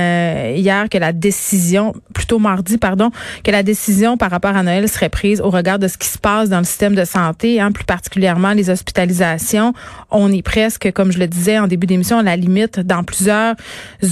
hier 0.55 0.89
que 0.89 0.99
la 0.99 1.13
décision, 1.13 1.95
plus 2.25 2.27
tôt 2.27 2.39
mardi, 2.39 2.79
pardon, 2.79 3.11
que 3.43 3.51
la 3.51 3.63
décision 3.63 4.17
par 4.17 4.31
rapport 4.31 4.57
à 4.57 4.63
Noël 4.63 4.89
serait 4.89 5.11
prise 5.11 5.41
au 5.43 5.51
regard 5.51 5.79
de 5.79 5.89
ce 5.89 5.99
qui 5.99 6.09
se 6.09 6.19
passe 6.19 6.49
dans 6.49 6.59
le 6.59 6.65
système 6.65 6.95
de 6.95 7.05
santé, 7.05 7.61
hein, 7.61 7.71
plus 7.71 7.85
particulièrement 7.85 8.53
les 8.53 8.71
hospitalisations. 8.71 9.75
On 10.11 10.33
est 10.33 10.43
presque, 10.43 10.91
comme 10.93 11.13
je 11.13 11.19
le 11.19 11.27
disais 11.27 11.59
en 11.59 11.67
début 11.67 11.87
d'émission, 11.87 12.19
à 12.19 12.23
la 12.23 12.37
limite 12.37 12.81
dans 12.81 13.05
plusieurs 13.05 13.55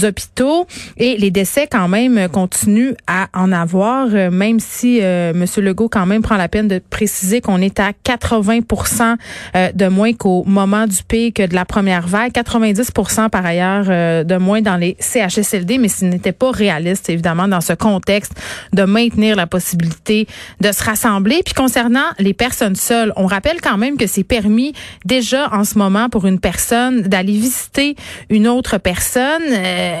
hôpitaux 0.03 0.67
et 0.97 1.17
les 1.17 1.31
décès 1.31 1.67
quand 1.69 1.87
même 1.87 2.27
continuent 2.29 2.93
à 3.07 3.29
en 3.33 3.51
avoir, 3.51 4.07
euh, 4.13 4.29
même 4.29 4.59
si 4.59 4.99
euh, 5.01 5.31
M. 5.31 5.45
Legault 5.63 5.89
quand 5.89 6.05
même 6.05 6.21
prend 6.21 6.37
la 6.37 6.47
peine 6.47 6.67
de 6.67 6.79
préciser 6.79 7.41
qu'on 7.41 7.61
est 7.61 7.79
à 7.79 7.91
80% 8.05 9.15
euh, 9.55 9.71
de 9.71 9.87
moins 9.87 10.13
qu'au 10.13 10.43
moment 10.45 10.85
du 10.85 11.03
pic 11.07 11.41
de 11.41 11.55
la 11.55 11.65
première 11.65 12.07
vague, 12.07 12.31
90 12.31 12.91
par 13.31 13.45
ailleurs 13.45 13.85
de 14.25 14.37
moins 14.37 14.61
dans 14.61 14.75
les 14.75 14.95
CHSLD, 14.99 15.77
mais 15.77 15.87
ce 15.87 16.05
n'était 16.05 16.31
pas 16.31 16.51
réaliste 16.51 17.09
évidemment 17.09 17.47
dans 17.47 17.61
ce 17.61 17.73
contexte 17.73 18.02
de 18.05 18.83
maintenir 18.83 19.35
la 19.35 19.47
possibilité 19.47 20.27
de 20.59 20.71
se 20.71 20.83
rassembler. 20.83 21.41
Puis 21.43 21.53
concernant 21.53 22.05
les 22.19 22.33
personnes 22.33 22.75
seules, 22.75 23.13
on 23.15 23.25
rappelle 23.25 23.61
quand 23.61 23.77
même 23.77 23.97
que 23.97 24.07
c'est 24.07 24.23
permis 24.23 24.73
déjà 25.05 25.49
en 25.53 25.63
ce 25.63 25.77
moment 25.77 26.09
pour 26.09 26.25
une 26.25 26.39
personne 26.39 27.01
d'aller 27.01 27.33
visiter 27.33 27.95
une 28.29 28.47
autre 28.47 28.77
personne, 28.77 29.43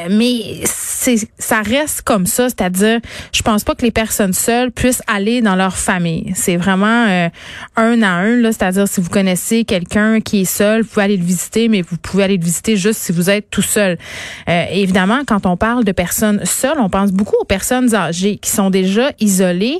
mais 0.09 0.61
c'est 0.65 1.17
ça 1.37 1.61
reste 1.61 2.01
comme 2.01 2.25
ça, 2.25 2.49
c'est-à-dire 2.49 2.99
je 3.31 3.41
pense 3.41 3.63
pas 3.63 3.75
que 3.75 3.83
les 3.83 3.91
personnes 3.91 4.33
seules 4.33 4.71
puissent 4.71 5.01
aller 5.07 5.41
dans 5.41 5.55
leur 5.55 5.77
famille. 5.77 6.31
C'est 6.35 6.57
vraiment 6.57 7.05
euh, 7.07 7.29
un 7.75 8.01
à 8.01 8.09
un 8.09 8.35
là, 8.37 8.51
c'est-à-dire 8.51 8.87
si 8.87 9.01
vous 9.01 9.09
connaissez 9.09 9.65
quelqu'un 9.65 10.21
qui 10.21 10.41
est 10.41 10.45
seul, 10.45 10.81
vous 10.81 10.87
pouvez 10.87 11.05
aller 11.05 11.17
le 11.17 11.25
visiter, 11.25 11.67
mais 11.67 11.81
vous 11.81 11.97
pouvez 11.97 12.23
aller 12.23 12.37
le 12.37 12.43
visiter 12.43 12.77
juste 12.77 13.01
si 13.01 13.11
vous 13.11 13.29
êtes 13.29 13.49
tout 13.49 13.61
seul. 13.61 13.97
Euh, 14.49 14.65
évidemment, 14.71 15.21
quand 15.25 15.45
on 15.45 15.57
parle 15.57 15.83
de 15.83 15.91
personnes 15.91 16.43
seules, 16.45 16.79
on 16.79 16.89
pense 16.89 17.11
beaucoup 17.11 17.35
aux 17.39 17.45
personnes 17.45 17.92
qui 18.41 18.49
sont 18.49 18.69
déjà 18.69 19.11
isolées. 19.19 19.79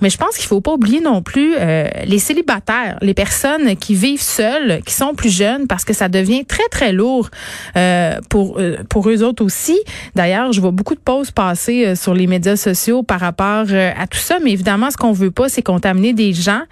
Mais 0.00 0.10
je 0.10 0.16
pense 0.16 0.36
qu'il 0.36 0.46
faut 0.46 0.60
pas 0.60 0.72
oublier 0.72 1.00
non 1.00 1.22
plus 1.22 1.54
euh, 1.58 1.88
les 2.04 2.18
célibataires, 2.18 2.98
les 3.02 3.14
personnes 3.14 3.76
qui 3.76 3.94
vivent 3.94 4.22
seules, 4.22 4.80
qui 4.84 4.94
sont 4.94 5.14
plus 5.14 5.34
jeunes, 5.34 5.66
parce 5.66 5.84
que 5.84 5.92
ça 5.92 6.08
devient 6.08 6.44
très 6.44 6.68
très 6.70 6.92
lourd 6.92 7.28
euh, 7.76 8.18
pour 8.28 8.58
euh, 8.58 8.78
pour 8.88 9.08
eux 9.08 9.22
autres 9.22 9.44
aussi. 9.44 9.78
D'ailleurs, 10.14 10.52
je 10.52 10.60
vois 10.60 10.70
beaucoup 10.70 10.94
de 10.94 11.00
pauses 11.00 11.30
passer 11.30 11.94
sur 11.94 12.14
les 12.14 12.26
médias 12.26 12.56
sociaux 12.56 13.02
par 13.02 13.20
rapport 13.20 13.66
à 13.70 14.06
tout 14.06 14.18
ça. 14.18 14.38
Mais 14.42 14.52
évidemment, 14.52 14.90
ce 14.90 14.96
qu'on 14.96 15.12
veut 15.12 15.30
pas, 15.30 15.48
c'est 15.48 15.62
contaminer 15.62 16.12
des 16.12 16.32
gens. 16.32 16.62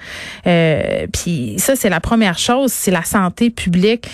Puis 0.45 1.55
ça, 1.59 1.77
c'est 1.77 1.89
la 1.89 2.01
première 2.01 2.39
chose, 2.39 2.73
c'est 2.73 2.91
la 2.91 3.05
santé 3.05 3.51
publique 3.51 4.09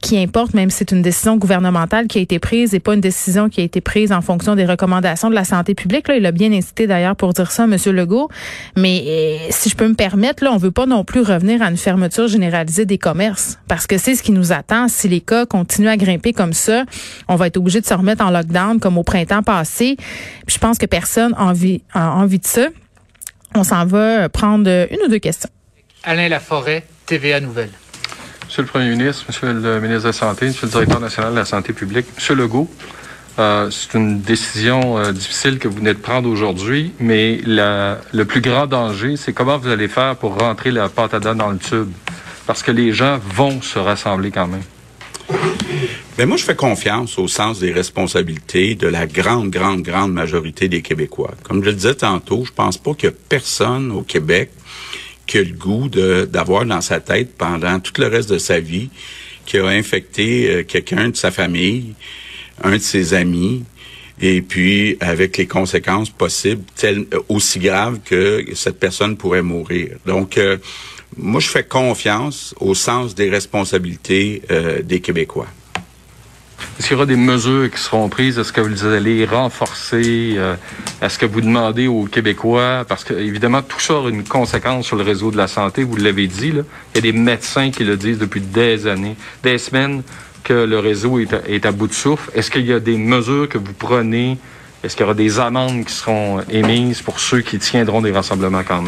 qui 0.00 0.18
importe, 0.18 0.54
même 0.54 0.70
si 0.70 0.78
c'est 0.78 0.92
une 0.92 1.02
décision 1.02 1.36
gouvernementale 1.36 2.06
qui 2.06 2.18
a 2.18 2.20
été 2.20 2.38
prise 2.38 2.74
et 2.74 2.80
pas 2.80 2.94
une 2.94 3.00
décision 3.00 3.48
qui 3.48 3.60
a 3.60 3.64
été 3.64 3.80
prise 3.80 4.12
en 4.12 4.20
fonction 4.20 4.54
des 4.54 4.64
recommandations 4.64 5.30
de 5.30 5.34
la 5.34 5.44
santé 5.44 5.74
publique. 5.74 6.08
Là, 6.08 6.16
il 6.16 6.26
a 6.26 6.32
bien 6.32 6.52
incité 6.52 6.86
d'ailleurs 6.86 7.16
pour 7.16 7.32
dire 7.32 7.50
ça, 7.50 7.66
Monsieur 7.66 7.92
Legault. 7.92 8.28
Mais 8.76 9.04
euh, 9.06 9.36
si 9.50 9.68
je 9.68 9.76
peux 9.76 9.88
me 9.88 9.94
permettre, 9.94 10.44
là, 10.44 10.52
on 10.52 10.56
veut 10.56 10.70
pas 10.70 10.86
non 10.86 11.04
plus 11.04 11.20
revenir 11.22 11.62
à 11.62 11.70
une 11.70 11.76
fermeture 11.76 12.28
généralisée 12.28 12.86
des 12.86 12.98
commerces 12.98 13.58
parce 13.68 13.86
que 13.86 13.98
c'est 13.98 14.14
ce 14.14 14.22
qui 14.22 14.32
nous 14.32 14.52
attend. 14.52 14.88
Si 14.88 15.08
les 15.08 15.20
cas 15.20 15.46
continuent 15.46 15.88
à 15.88 15.96
grimper 15.96 16.32
comme 16.32 16.52
ça, 16.52 16.84
on 17.28 17.36
va 17.36 17.46
être 17.46 17.56
obligé 17.56 17.80
de 17.80 17.86
se 17.86 17.94
remettre 17.94 18.24
en 18.24 18.30
lockdown 18.30 18.80
comme 18.80 18.98
au 18.98 19.02
printemps 19.02 19.42
passé. 19.42 19.96
je 20.46 20.58
pense 20.58 20.78
que 20.78 20.86
personne 20.86 21.32
n'a 21.32 21.42
envie, 21.42 21.82
a 21.92 22.12
envie 22.12 22.38
de 22.38 22.46
ça. 22.46 22.68
On 23.54 23.62
s'en 23.62 23.86
va 23.86 24.28
prendre 24.28 24.68
une 24.90 24.98
ou 25.06 25.08
deux 25.08 25.18
questions. 25.18 25.50
Alain 26.02 26.28
Laforêt, 26.28 26.84
TVA 27.06 27.40
Nouvelle. 27.40 27.70
Monsieur 28.46 28.62
le 28.62 28.68
Premier 28.68 28.90
ministre, 28.90 29.24
Monsieur 29.28 29.52
le 29.52 29.80
ministre 29.80 30.02
de 30.02 30.06
la 30.08 30.12
Santé, 30.12 30.46
Monsieur 30.46 30.66
le 30.66 30.72
directeur 30.72 31.00
national 31.00 31.32
de 31.32 31.38
la 31.38 31.44
santé 31.44 31.72
publique, 31.72 32.06
Monsieur 32.14 32.34
Legault, 32.34 32.68
euh, 33.38 33.70
c'est 33.70 33.98
une 33.98 34.20
décision 34.20 34.98
euh, 34.98 35.12
difficile 35.12 35.58
que 35.58 35.66
vous 35.66 35.76
venez 35.76 35.94
de 35.94 35.98
prendre 35.98 36.28
aujourd'hui, 36.28 36.92
mais 37.00 37.40
le 37.44 38.22
plus 38.24 38.40
grand 38.40 38.66
danger, 38.66 39.16
c'est 39.16 39.32
comment 39.32 39.58
vous 39.58 39.68
allez 39.68 39.88
faire 39.88 40.16
pour 40.16 40.38
rentrer 40.38 40.70
la 40.70 40.88
pâte 40.88 41.14
à 41.14 41.20
dents 41.20 41.34
dans 41.34 41.50
le 41.50 41.58
tube. 41.58 41.90
Parce 42.46 42.62
que 42.62 42.70
les 42.70 42.92
gens 42.92 43.18
vont 43.34 43.62
se 43.62 43.78
rassembler 43.78 44.30
quand 44.30 44.46
même. 44.46 44.62
Mais 46.16 46.24
ben, 46.24 46.28
moi, 46.28 46.36
je 46.36 46.44
fais 46.44 46.54
confiance 46.54 47.18
au 47.18 47.26
sens 47.26 47.58
des 47.58 47.72
responsabilités 47.72 48.76
de 48.76 48.86
la 48.86 49.06
grande, 49.06 49.50
grande, 49.50 49.82
grande 49.82 50.12
majorité 50.12 50.68
des 50.68 50.80
Québécois. 50.80 51.32
Comme 51.42 51.64
je 51.64 51.70
le 51.70 51.74
disais 51.74 51.94
tantôt, 51.94 52.44
je 52.44 52.52
pense 52.52 52.78
pas 52.78 52.94
qu'il 52.94 53.08
y 53.08 53.12
personne 53.12 53.90
au 53.90 54.02
Québec 54.02 54.50
qui 55.26 55.38
a 55.38 55.42
le 55.42 55.52
goût 55.52 55.88
d'avoir 55.88 56.66
dans 56.66 56.82
sa 56.82 57.00
tête 57.00 57.36
pendant 57.36 57.80
tout 57.80 57.92
le 57.98 58.06
reste 58.06 58.30
de 58.30 58.38
sa 58.38 58.60
vie 58.60 58.90
qui 59.46 59.58
a 59.58 59.66
infecté 59.66 60.50
euh, 60.50 60.62
quelqu'un 60.62 61.08
de 61.08 61.16
sa 61.16 61.30
famille, 61.30 61.94
un 62.62 62.72
de 62.72 62.78
ses 62.78 63.14
amis, 63.14 63.64
et 64.20 64.42
puis 64.42 64.96
avec 65.00 65.36
les 65.36 65.46
conséquences 65.46 66.10
possibles, 66.10 66.62
euh, 66.84 67.04
aussi 67.28 67.58
graves 67.58 67.98
que 68.04 68.44
cette 68.54 68.78
personne 68.78 69.16
pourrait 69.16 69.42
mourir. 69.42 69.96
Donc, 70.06 70.38
euh, 70.38 70.58
moi, 71.16 71.40
je 71.40 71.48
fais 71.48 71.64
confiance 71.64 72.54
au 72.60 72.74
sens 72.74 73.14
des 73.14 73.28
responsabilités 73.28 74.42
euh, 74.50 74.82
des 74.82 75.00
Québécois. 75.00 75.46
Est-ce 76.78 76.88
qu'il 76.88 76.94
y 76.94 76.96
aura 76.96 77.06
des 77.06 77.16
mesures 77.16 77.70
qui 77.70 77.78
seront 77.78 78.08
prises? 78.08 78.38
Est-ce 78.38 78.52
que 78.52 78.60
vous 78.60 78.86
allez 78.86 79.24
renforcer? 79.26 80.38
Est-ce 81.00 81.18
que 81.18 81.26
vous 81.26 81.40
demandez 81.40 81.86
aux 81.86 82.04
Québécois? 82.04 82.84
Parce 82.88 83.04
que, 83.04 83.14
évidemment, 83.14 83.62
tout 83.62 83.78
ça 83.78 83.94
a 83.94 84.08
une 84.08 84.24
conséquence 84.24 84.86
sur 84.86 84.96
le 84.96 85.04
réseau 85.04 85.30
de 85.30 85.36
la 85.36 85.46
santé. 85.46 85.84
Vous 85.84 85.96
l'avez 85.96 86.26
dit, 86.26 86.52
là. 86.52 86.62
Il 86.92 86.96
y 86.96 86.98
a 86.98 87.12
des 87.12 87.18
médecins 87.18 87.70
qui 87.70 87.84
le 87.84 87.96
disent 87.96 88.18
depuis 88.18 88.40
des 88.40 88.86
années, 88.86 89.14
des 89.42 89.58
semaines 89.58 90.02
que 90.44 90.52
le 90.52 90.78
réseau 90.78 91.18
est 91.18 91.66
à, 91.66 91.72
bout 91.72 91.88
de 91.88 91.94
souffle. 91.94 92.30
Est-ce 92.34 92.50
qu'il 92.50 92.66
y 92.66 92.72
a 92.72 92.78
des 92.78 92.96
mesures 92.96 93.48
que 93.48 93.58
vous 93.58 93.72
prenez? 93.72 94.38
Est-ce 94.84 94.94
qu'il 94.94 95.02
y 95.02 95.04
aura 95.04 95.14
des 95.14 95.40
amendes 95.40 95.84
qui 95.86 95.92
seront 95.92 96.42
émises 96.50 97.00
pour 97.00 97.18
ceux 97.18 97.40
qui 97.40 97.58
tiendront 97.58 98.02
des 98.02 98.12
rassemblements 98.12 98.62
quand? 98.62 98.84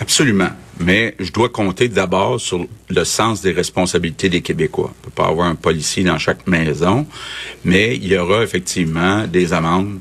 Absolument. 0.00 0.50
Mais 0.78 1.14
je 1.18 1.32
dois 1.32 1.48
compter 1.48 1.88
d'abord 1.88 2.40
sur 2.40 2.66
le 2.88 3.04
sens 3.04 3.40
des 3.42 3.52
responsabilités 3.52 4.28
des 4.28 4.42
Québécois. 4.42 4.92
On 5.00 5.04
peut 5.06 5.10
pas 5.10 5.26
avoir 5.26 5.48
un 5.48 5.54
policier 5.54 6.04
dans 6.04 6.18
chaque 6.18 6.46
maison, 6.46 7.06
mais 7.64 7.96
il 7.96 8.06
y 8.06 8.16
aura 8.16 8.42
effectivement 8.42 9.26
des 9.26 9.52
amendes 9.52 9.98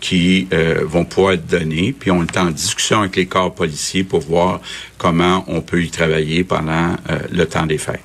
qui 0.00 0.46
euh, 0.52 0.84
vont 0.84 1.04
pouvoir 1.04 1.32
être 1.32 1.46
données. 1.46 1.94
Puis 1.98 2.10
on 2.10 2.22
est 2.22 2.36
en 2.36 2.50
discussion 2.50 3.00
avec 3.00 3.16
les 3.16 3.26
corps 3.26 3.54
policiers 3.54 4.04
pour 4.04 4.20
voir 4.20 4.60
comment 4.96 5.44
on 5.48 5.60
peut 5.60 5.82
y 5.82 5.90
travailler 5.90 6.44
pendant 6.44 6.94
euh, 7.10 7.18
le 7.32 7.46
temps 7.46 7.66
des 7.66 7.78
fêtes. 7.78 8.04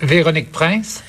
Véronique 0.00 0.50
Prince. 0.52 1.02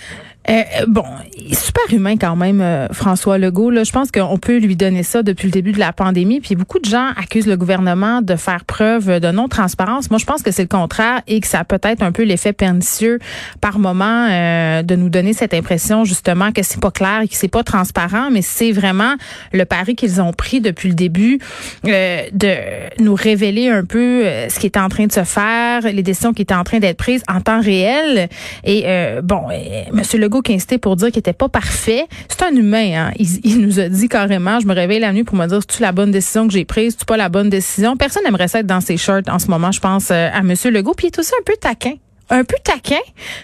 Euh, 0.50 0.86
bon, 0.88 1.04
super 1.52 1.84
humain 1.92 2.16
quand 2.18 2.38
même, 2.38 2.62
euh, 2.62 2.88
François 2.94 3.38
Legault. 3.38 3.70
Là, 3.70 3.84
je 3.84 3.92
pense 3.92 4.12
qu'on 4.12 4.38
peut 4.38 4.58
lui 4.58 4.78
donner 4.78 5.04
ça 5.04 5.22
depuis 5.22 5.48
le 5.48 5.52
début 5.52 5.74
de 5.74 5.80
la 5.80 5.92
pandémie. 5.92 6.40
Puis 6.40 6.56
beaucoup 6.56 6.80
de 6.80 6.86
gens 6.86 7.10
accusent 7.18 7.48
le 7.48 7.58
gouvernement 7.58 8.22
de 8.22 8.36
faire 8.36 8.64
preuve 8.64 9.20
de 9.20 9.32
non-transparence. 9.32 10.10
Moi, 10.10 10.20
je 10.20 10.26
pense 10.26 10.44
que 10.44 10.52
c'est 10.52 10.62
le 10.62 10.68
contraire 10.70 11.22
et 11.28 11.42
que 11.42 11.48
ça 11.48 11.60
a 11.60 11.64
peut-être 11.66 12.02
un 12.02 12.14
peu 12.14 12.24
l'effet 12.24 12.54
pernicieux 12.54 13.20
par 13.60 13.78
moment 13.78 14.28
euh, 14.30 14.84
de 14.84 14.96
nous 14.96 15.10
donner 15.10 15.34
cette 15.34 15.54
impression 15.54 16.06
justement 16.06 16.52
que 16.54 16.64
c'est 16.64 16.80
pas 16.80 16.92
clair 16.92 17.22
et 17.24 17.28
que 17.28 17.36
c'est 17.36 17.48
pas 17.50 17.64
transparent. 17.64 18.30
Mais 18.32 18.42
c'est 18.42 18.72
vraiment 18.72 19.16
le 19.52 19.66
pari 19.66 19.96
qu'ils 19.96 20.22
ont 20.22 20.32
pris 20.32 20.62
depuis 20.62 20.90
le 20.90 20.96
début 20.96 21.40
de 21.84 23.02
nous 23.02 23.16
révéler 23.16 23.70
un 23.70 23.84
peu 23.84 24.24
ce 24.50 24.60
qui 24.60 24.66
est 24.66 24.78
en 24.78 24.88
train 24.88 25.08
de 25.08 25.12
se 25.12 25.24
faire, 25.24 25.82
les 25.82 26.04
décisions 26.04 26.34
qui 26.34 26.44
étaient 26.44 26.54
en 26.54 26.64
train 26.64 26.80
d'être 26.80 26.98
prises 26.98 27.24
en 27.28 27.42
temps 27.42 27.62
réel. 27.62 28.30
Et 28.64 28.86
bon, 29.24 29.44
Monsieur 29.92 30.20
Legault 30.20 30.37
qui 30.42 30.58
pour 30.78 30.96
dire 30.96 31.08
qu'il 31.10 31.20
était 31.20 31.34
pas 31.34 31.50
parfait. 31.50 32.06
C'est 32.30 32.44
un 32.44 32.56
humain. 32.56 33.10
Hein. 33.10 33.12
Il, 33.18 33.62
nous 33.62 33.80
a 33.80 33.90
dit 33.90 34.08
carrément, 34.08 34.60
je 34.60 34.68
me 34.68 34.74
réveille 34.74 35.00
la 35.00 35.14
nuit 35.14 35.24
pour 35.24 35.38
me 35.38 35.46
dire 35.48 35.62
si 35.62 35.78
tu 35.78 35.82
la 35.82 35.92
bonne 35.92 36.12
décision 36.12 36.48
que 36.48 36.54
j'ai 36.54 36.66
prise, 36.66 36.92
si 36.92 36.98
tu 36.98 37.06
pas 37.06 37.18
la 37.18 37.30
bonne 37.30 37.50
décision? 37.50 37.98
Personne 37.98 38.24
n'aimerait 38.24 38.48
ça 38.48 38.60
être 38.60 38.68
dans 38.68 38.82
ses 38.82 38.98
shorts 38.98 39.24
en 39.28 39.40
ce 39.40 39.48
moment, 39.48 39.72
je 39.72 39.80
pense, 39.80 40.10
euh, 40.12 40.30
à 40.34 40.44
Monsieur 40.44 40.72
Legault. 40.72 40.94
Puis 40.94 41.08
il 41.08 41.12
est 41.12 41.20
aussi 41.20 41.34
un 41.40 41.44
peu 41.44 41.54
taquin. 41.60 41.94
Un 42.30 42.44
peu 42.44 42.56
taquin, 42.64 43.00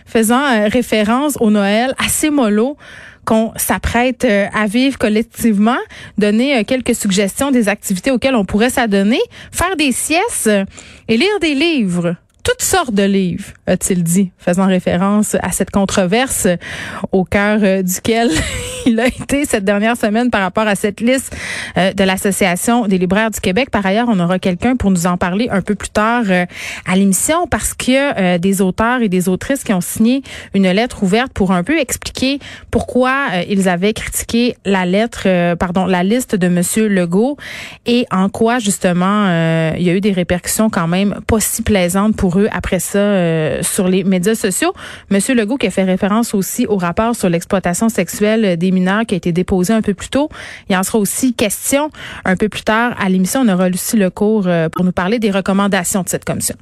faisant 0.05 0.41
euh, 0.41 0.67
référence 0.67 1.37
au 1.39 1.49
Noël 1.49 1.95
assez 1.97 2.29
mollo 2.29 2.75
qu'on 3.25 3.53
s'apprête 3.55 4.25
euh, 4.25 4.47
à 4.53 4.67
vivre 4.67 4.97
collectivement, 4.97 5.77
donner 6.17 6.65
quelques 6.65 6.93
suggestions 6.93 7.51
des 7.51 7.69
activités 7.69 8.11
auxquelles 8.11 8.35
on 8.35 8.43
pourrait 8.43 8.69
s'adonner, 8.69 9.21
faire 9.53 9.77
des 9.77 9.93
siestes 9.93 10.49
et 11.07 11.15
lire 11.15 11.39
des 11.39 11.55
livres 11.55 12.17
toutes 12.53 12.61
sortes 12.61 12.93
de 12.93 13.03
livres, 13.03 13.45
a-t-il 13.65 14.03
dit, 14.03 14.31
faisant 14.37 14.67
référence 14.67 15.35
à 15.41 15.51
cette 15.51 15.71
controverse 15.71 16.47
au 17.11 17.23
cœur 17.23 17.59
euh, 17.63 17.81
duquel 17.81 18.29
il 18.85 18.99
a 18.99 19.07
été 19.07 19.45
cette 19.45 19.65
dernière 19.65 19.97
semaine 19.97 20.29
par 20.29 20.41
rapport 20.41 20.67
à 20.67 20.75
cette 20.75 21.01
liste 21.01 21.35
euh, 21.77 21.93
de 21.93 22.03
l'Association 22.03 22.85
des 22.85 22.99
libraires 22.99 23.31
du 23.31 23.39
Québec. 23.39 23.71
Par 23.71 23.83
ailleurs, 23.83 24.07
on 24.07 24.19
aura 24.19 24.37
quelqu'un 24.37 24.75
pour 24.75 24.91
nous 24.91 25.07
en 25.07 25.17
parler 25.17 25.47
un 25.49 25.61
peu 25.61 25.73
plus 25.73 25.89
tard 25.89 26.25
euh, 26.29 26.45
à 26.85 26.95
l'émission 26.95 27.47
parce 27.47 27.73
qu'il 27.73 27.95
y 27.95 27.97
a 27.97 28.37
des 28.37 28.61
auteurs 28.61 29.01
et 29.01 29.09
des 29.09 29.29
autrices 29.29 29.63
qui 29.63 29.73
ont 29.73 29.81
signé 29.81 30.21
une 30.53 30.69
lettre 30.69 31.01
ouverte 31.01 31.33
pour 31.33 31.53
un 31.53 31.63
peu 31.63 31.79
expliquer 31.79 32.37
pourquoi 32.69 33.29
ils 33.49 33.67
avaient 33.67 33.93
critiqué 33.93 34.55
la 34.65 34.85
lettre, 34.85 35.55
pardon, 35.55 35.85
la 35.85 36.03
liste 36.03 36.35
de 36.35 36.47
Monsieur 36.47 36.87
Legault 36.87 37.37
et 37.85 38.05
en 38.11 38.29
quoi 38.29 38.59
justement 38.59 39.27
il 39.75 39.83
y 39.83 39.89
a 39.89 39.93
eu 39.93 40.01
des 40.01 40.11
répercussions 40.11 40.69
quand 40.69 40.87
même 40.87 41.19
pas 41.27 41.39
si 41.39 41.61
plaisantes 41.61 42.15
pour 42.15 42.37
après 42.51 42.79
ça 42.79 42.99
euh, 42.99 43.63
sur 43.63 43.87
les 43.87 44.03
médias 44.03 44.35
sociaux. 44.35 44.73
Monsieur 45.09 45.35
Legault 45.35 45.57
qui 45.57 45.67
a 45.67 45.71
fait 45.71 45.83
référence 45.83 46.33
aussi 46.33 46.65
au 46.67 46.77
rapport 46.77 47.15
sur 47.15 47.29
l'exploitation 47.29 47.89
sexuelle 47.89 48.57
des 48.57 48.71
mineurs 48.71 49.05
qui 49.05 49.15
a 49.15 49.17
été 49.17 49.31
déposé 49.31 49.73
un 49.73 49.81
peu 49.81 49.93
plus 49.93 50.09
tôt. 50.09 50.29
Il 50.69 50.75
en 50.75 50.83
sera 50.83 50.99
aussi 50.99 51.33
question 51.33 51.89
un 52.25 52.35
peu 52.35 52.49
plus 52.49 52.63
tard 52.63 52.95
à 52.99 53.09
l'émission. 53.09 53.41
On 53.41 53.49
aura 53.49 53.69
Lucie 53.69 53.97
Lecourt 53.97 54.47
pour 54.71 54.85
nous 54.85 54.91
parler 54.91 55.19
des 55.19 55.31
recommandations 55.31 56.03
de 56.03 56.09
cette 56.09 56.25
commission. 56.25 56.55